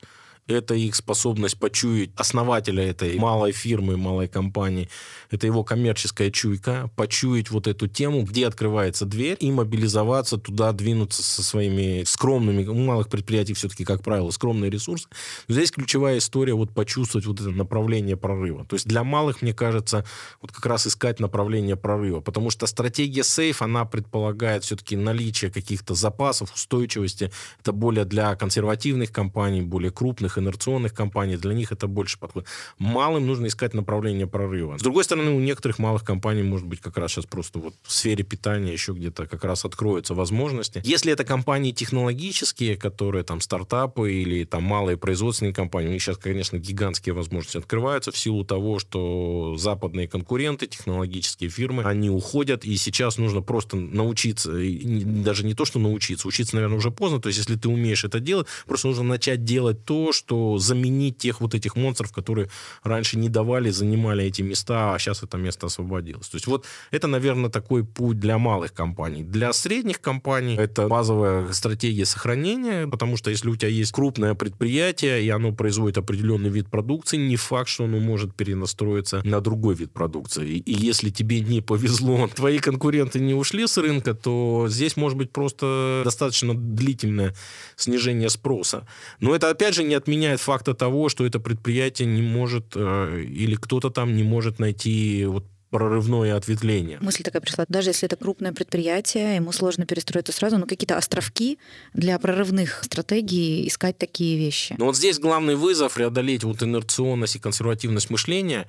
это 0.48 0.76
их 0.76 0.96
способность 0.96 1.58
почуять 1.58 2.12
основателя 2.16 2.84
этой 2.84 3.18
малой 3.18 3.52
фирмы, 3.52 3.98
малой 3.98 4.28
компании. 4.28 4.90
Это 5.32 5.48
его 5.48 5.64
коммерческая 5.64 6.30
чуйка, 6.30 6.90
почуять 6.96 7.50
вот 7.50 7.68
эту 7.68 7.88
тему, 7.88 8.24
где 8.24 8.46
открывается 8.48 9.06
дверь, 9.06 9.38
и 9.40 9.52
мобилизоваться 9.52 10.38
туда, 10.38 10.72
двинуться 10.72 11.24
со 11.24 11.42
своими 11.44 12.04
скромными, 12.06 12.66
у 12.66 12.76
малых 12.76 13.10
предприятий 13.10 13.54
все-таки, 13.54 13.84
как 13.86 14.04
правило, 14.04 14.30
скромные 14.30 14.70
ресурсы. 14.70 15.08
Здесь 15.48 15.72
ключевая 15.72 16.20
история 16.20 16.54
вот 16.54 16.72
почувствовать 16.72 17.26
вот 17.26 17.40
это 17.40 17.50
направление 17.50 18.16
прорыва. 18.16 18.66
То 18.66 18.76
есть 18.76 18.88
для 18.88 19.04
малых, 19.04 19.42
мне 19.42 19.54
кажется, 19.54 20.06
вот 20.42 20.52
как 20.52 20.66
раз 20.66 20.86
искать 20.86 21.20
направление 21.20 21.76
прорыва, 21.76 22.22
потому 22.22 22.52
что 22.52 22.68
стратегия 22.68 23.24
сейф, 23.24 23.62
она 23.62 23.86
предполагает 23.86 24.64
все-таки 24.64 24.96
наличие 24.96 25.50
каких-то 25.50 25.96
запасов, 25.96 26.54
устойчивости. 26.54 27.32
Это 27.60 27.72
более 27.72 28.06
для 28.06 28.36
консервативных 28.36 29.12
компаний, 29.12 29.62
более 29.62 29.92
крупных, 29.92 30.35
инерционных 30.38 30.94
компаний. 30.94 31.38
Для 31.38 31.54
них 31.54 31.72
это 31.72 31.88
больше 31.88 32.20
подходит. 32.20 32.48
Малым 32.78 33.28
нужно 33.28 33.48
искать 33.48 33.74
направление 33.74 34.28
прорыва. 34.28 34.78
С 34.78 34.82
другой 34.82 35.04
стороны, 35.04 35.32
у 35.32 35.40
некоторых 35.40 35.80
малых 35.80 36.04
компаний, 36.04 36.44
может 36.44 36.68
быть, 36.68 36.80
как 36.82 36.98
раз 36.98 37.12
сейчас 37.12 37.26
просто 37.26 37.60
вот 37.60 37.74
в 37.84 37.92
сфере 37.92 38.24
питания 38.24 38.74
еще 38.74 38.94
где-то 38.94 39.28
как 39.28 39.44
раз 39.44 39.66
откроются 39.66 40.14
возможности. 40.14 40.82
Если 40.84 41.12
это 41.12 41.24
компании 41.24 41.72
технологические, 41.72 42.78
которые 42.78 43.24
там 43.24 43.42
стартапы 43.42 44.14
или 44.14 44.44
там 44.46 44.64
малые 44.64 44.98
производственные 44.98 45.54
компании, 45.54 45.90
у 45.90 45.92
них 45.92 46.02
сейчас, 46.02 46.18
конечно, 46.18 46.58
гигантские 46.58 47.14
возможности 47.14 47.58
открываются 47.58 48.12
в 48.12 48.18
силу 48.18 48.44
того, 48.44 48.80
что 48.80 49.56
западные 49.58 50.08
конкуренты, 50.08 50.68
технологические 50.68 51.50
фирмы, 51.50 51.84
они 51.84 52.10
уходят, 52.10 52.66
и 52.66 52.76
сейчас 52.78 53.18
нужно 53.18 53.42
просто 53.42 53.78
научиться, 53.78 54.52
даже 54.52 55.46
не 55.46 55.54
то, 55.54 55.66
что 55.66 55.80
научиться, 55.80 56.28
учиться, 56.28 56.56
наверное, 56.56 56.78
уже 56.78 56.92
поздно, 56.92 57.22
то 57.22 57.28
есть 57.28 57.38
если 57.38 57.56
ты 57.56 57.70
умеешь 57.70 58.04
это 58.04 58.20
делать, 58.20 58.48
просто 58.66 58.88
нужно 58.88 59.04
начать 59.04 59.44
делать 59.44 59.86
то, 59.86 60.12
что 60.12 60.25
заменить 60.58 61.18
тех 61.18 61.42
вот 61.42 61.56
этих 61.56 61.76
монстров, 61.76 62.12
которые 62.12 62.50
раньше 62.84 63.18
не 63.18 63.30
давали, 63.30 63.70
занимали 63.70 64.26
эти 64.26 64.42
места, 64.42 64.94
а 64.94 65.00
сейчас 65.00 65.24
это 65.24 65.38
место 65.38 65.68
освободилось. 65.68 66.28
То 66.30 66.36
есть 66.36 66.48
вот 66.48 66.66
это, 66.92 67.08
наверное, 67.08 67.50
такой 67.50 67.84
путь 67.84 68.20
для 68.20 68.38
малых 68.38 68.74
компаний. 68.74 69.24
Для 69.24 69.54
средних 69.54 70.02
компаний 70.02 70.56
это 70.56 70.88
базовая 70.88 71.52
стратегия 71.54 72.06
сохранения, 72.06 72.88
потому 72.88 73.18
что 73.18 73.30
если 73.30 73.50
у 73.50 73.56
тебя 73.56 73.70
есть 73.70 73.92
крупное 73.92 74.34
предприятие, 74.34 75.24
и 75.24 75.30
оно 75.30 75.52
производит 75.52 75.98
определенный 75.98 76.50
вид 76.50 76.70
продукции, 76.70 77.18
не 77.18 77.36
факт, 77.36 77.70
что 77.70 77.86
оно 77.86 78.00
может 78.00 78.36
перенастроиться 78.36 79.22
на 79.24 79.42
другой 79.42 79.76
вид 79.76 79.92
продукции. 79.92 80.58
И 80.58 80.74
если 80.74 81.10
тебе 81.10 81.42
не 81.42 81.62
повезло, 81.62 82.28
твои 82.36 82.60
конкуренты 82.60 83.20
не 83.20 83.34
ушли 83.34 83.68
с 83.68 83.78
рынка, 83.78 84.14
то 84.14 84.68
здесь 84.70 84.98
может 84.98 85.18
быть 85.18 85.32
просто 85.32 86.02
достаточно 86.04 86.54
длительное 86.56 87.36
снижение 87.76 88.30
спроса. 88.30 88.88
Но 89.20 89.36
это, 89.36 89.50
опять 89.50 89.76
же, 89.76 89.84
не 89.84 89.96
отменяет 89.96 90.15
факта 90.42 90.74
того, 90.74 91.10
что 91.10 91.26
это 91.26 91.40
предприятие 91.40 92.08
не 92.08 92.22
может, 92.22 92.74
э, 92.76 93.24
или 93.24 93.56
кто-то 93.56 93.90
там 93.90 94.16
не 94.16 94.24
может 94.24 94.60
найти 94.60 95.26
вот 95.26 95.46
прорывное 95.76 96.38
ответвление. 96.38 97.00
Мысль 97.02 97.24
такая 97.24 97.42
пришла. 97.42 97.66
Даже 97.68 97.90
если 97.90 98.06
это 98.06 98.16
крупное 98.16 98.54
предприятие, 98.54 99.36
ему 99.36 99.52
сложно 99.52 99.86
перестроиться 99.86 100.32
сразу, 100.32 100.58
но 100.58 100.66
какие-то 100.66 100.96
островки 100.96 101.60
для 101.94 102.18
прорывных 102.18 102.82
стратегий 102.86 103.68
искать 103.68 103.98
такие 103.98 104.38
вещи. 104.38 104.76
Но 104.78 104.86
вот 104.86 104.96
здесь 104.96 105.20
главный 105.20 105.56
вызов 105.56 105.96
преодолеть 105.96 106.46
вот 106.46 106.64
инерционность 106.64 107.36
и 107.36 107.40
консервативность 107.40 108.10
мышления 108.10 108.68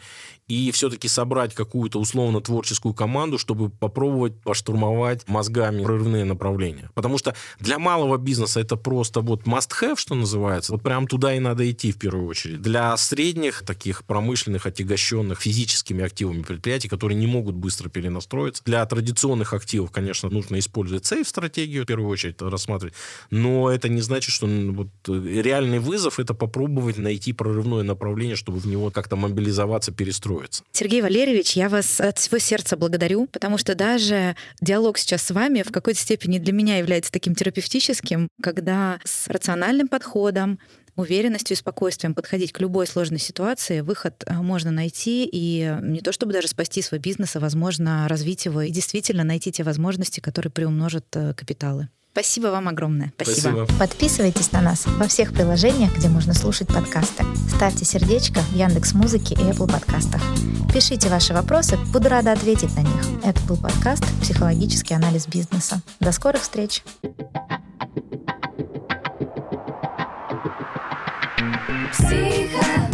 и 0.49 0.73
все-таки 0.73 1.07
собрать 1.07 1.55
какую-то 1.55 2.01
условно-творческую 2.01 2.93
команду, 2.93 3.39
чтобы 3.39 3.71
попробовать 3.71 4.41
поштурмовать 4.43 5.29
мозгами 5.29 5.85
прорывные 5.85 6.25
направления. 6.25 6.91
Потому 6.95 7.19
что 7.19 7.37
для 7.61 7.79
малого 7.79 8.17
бизнеса 8.17 8.59
это 8.59 8.75
просто 8.75 9.21
вот 9.21 9.43
must-have, 9.43 9.97
что 9.97 10.17
называется. 10.17 10.73
Вот 10.73 10.83
прям 10.83 11.07
туда 11.07 11.35
и 11.35 11.39
надо 11.39 11.71
идти 11.71 11.93
в 11.93 11.99
первую 11.99 12.27
очередь. 12.27 12.63
Для 12.63 12.97
средних, 12.97 13.63
таких 13.65 14.05
промышленных, 14.05 14.67
отягощенных 14.67 15.41
физическими 15.41 16.05
активами 16.05 16.43
предприятий, 16.43 16.89
которые 16.97 17.19
не 17.19 17.27
могут 17.27 17.55
быстро 17.55 17.91
перенастроиться. 17.91 18.63
Для 18.65 18.85
традиционных 18.87 19.53
активов, 19.53 19.91
конечно, 19.91 20.31
нужно 20.31 20.59
использовать 20.59 21.05
сейф-стратегию, 21.05 21.85
в 21.85 21.87
первую 21.87 22.09
очередь 22.09 22.41
рассматривать. 22.41 22.95
Но 23.31 23.71
это 23.71 23.91
не 23.91 24.01
значит, 24.01 24.33
что 24.33 24.47
вот, 24.47 24.89
э, 25.09 25.43
реальный 25.43 25.79
вызов 25.79 26.19
это 26.19 26.33
попробовать 26.33 26.97
найти 26.97 27.33
прорывное 27.33 27.83
направление, 27.83 28.37
чтобы 28.37 28.59
в 28.59 28.67
него 28.67 28.91
как-то 28.91 29.17
мобилизоваться, 29.17 29.93
перестроиться. 29.93 30.65
Сергей 30.73 31.03
Валерьевич, 31.03 31.57
я 31.57 31.69
вас 31.69 32.01
от 32.01 32.19
всего 32.19 32.39
сердца 32.39 32.77
благодарю, 32.77 33.27
потому 33.27 33.59
что 33.59 33.75
даже 33.75 34.37
диалог 34.61 34.97
сейчас 34.97 35.23
с 35.23 35.31
вами 35.31 35.63
в 35.63 35.71
какой-то 35.71 36.01
степени 36.01 36.39
для 36.39 36.53
меня 36.53 36.79
является 36.79 37.13
таким 37.13 37.35
терапевтическим, 37.35 38.29
когда 38.41 39.01
с 39.05 39.29
рациональным 39.29 39.89
подходом, 39.89 40.59
уверенностью 40.97 41.55
и 41.55 41.59
спокойствием 41.59 42.15
подходить 42.15 42.53
к 42.53 42.61
любой 42.61 42.87
сложной 42.87 43.19
ситуации, 43.19 43.81
выход 43.81 44.25
э, 44.27 44.35
можно 44.35 44.71
найти, 44.71 45.29
и 45.31 45.77
не 45.83 46.01
то 46.01 46.13
чтобы 46.13 46.33
даже 46.33 46.49
спасти 46.49 46.83
свой 46.83 46.99
бизнес, 46.99 47.37
а, 47.37 47.41
возможно, 47.41 48.09
развить 48.09 48.47
его 48.47 48.63
и 48.63 48.71
действительно 48.71 49.25
найти 49.25 49.53
те 49.53 49.63
возможности, 49.63 50.21
которые 50.21 50.51
приумножат 50.51 51.05
э, 51.15 51.35
капиталы. 51.35 51.89
Спасибо 52.17 52.47
вам 52.47 52.67
огромное. 52.69 53.13
Спасибо. 53.21 53.67
Подписывайтесь 53.79 54.51
на 54.51 54.63
нас 54.63 54.87
во 54.87 55.07
всех 55.07 55.35
приложениях, 55.35 55.95
где 55.95 56.09
можно 56.09 56.33
слушать 56.33 56.67
подкасты. 56.67 57.25
Ставьте 57.55 57.85
сердечко 57.85 58.41
в 58.41 58.57
Яндекс 58.57 58.95
Музыке 58.95 59.35
и 59.35 59.39
Apple 59.39 59.71
подкастах. 59.71 60.23
Пишите 60.73 61.11
ваши 61.11 61.35
вопросы, 61.35 61.77
буду 61.93 62.09
рада 62.09 62.33
ответить 62.33 62.75
на 62.75 62.81
них. 62.81 63.23
Это 63.23 63.39
был 63.43 63.59
подкаст 63.59 64.03
«Психологический 64.23 64.95
анализ 64.95 65.27
бизнеса». 65.27 65.83
До 66.01 66.11
скорых 66.11 66.41
встреч! 66.41 66.83
Психоанализ, 71.97 72.93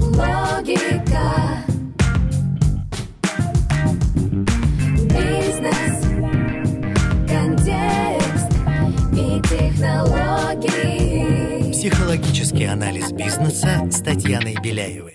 логика, 0.00 1.28
бизнес, 5.08 5.96
контекст 7.28 8.52
и 9.12 9.40
технологии. 9.48 11.24
Психологический 11.72 12.64
анализ 12.64 13.12
бизнеса 13.12 13.88
с 13.90 14.00
Татьяной 14.00 14.56
Беляевой. 14.62 15.13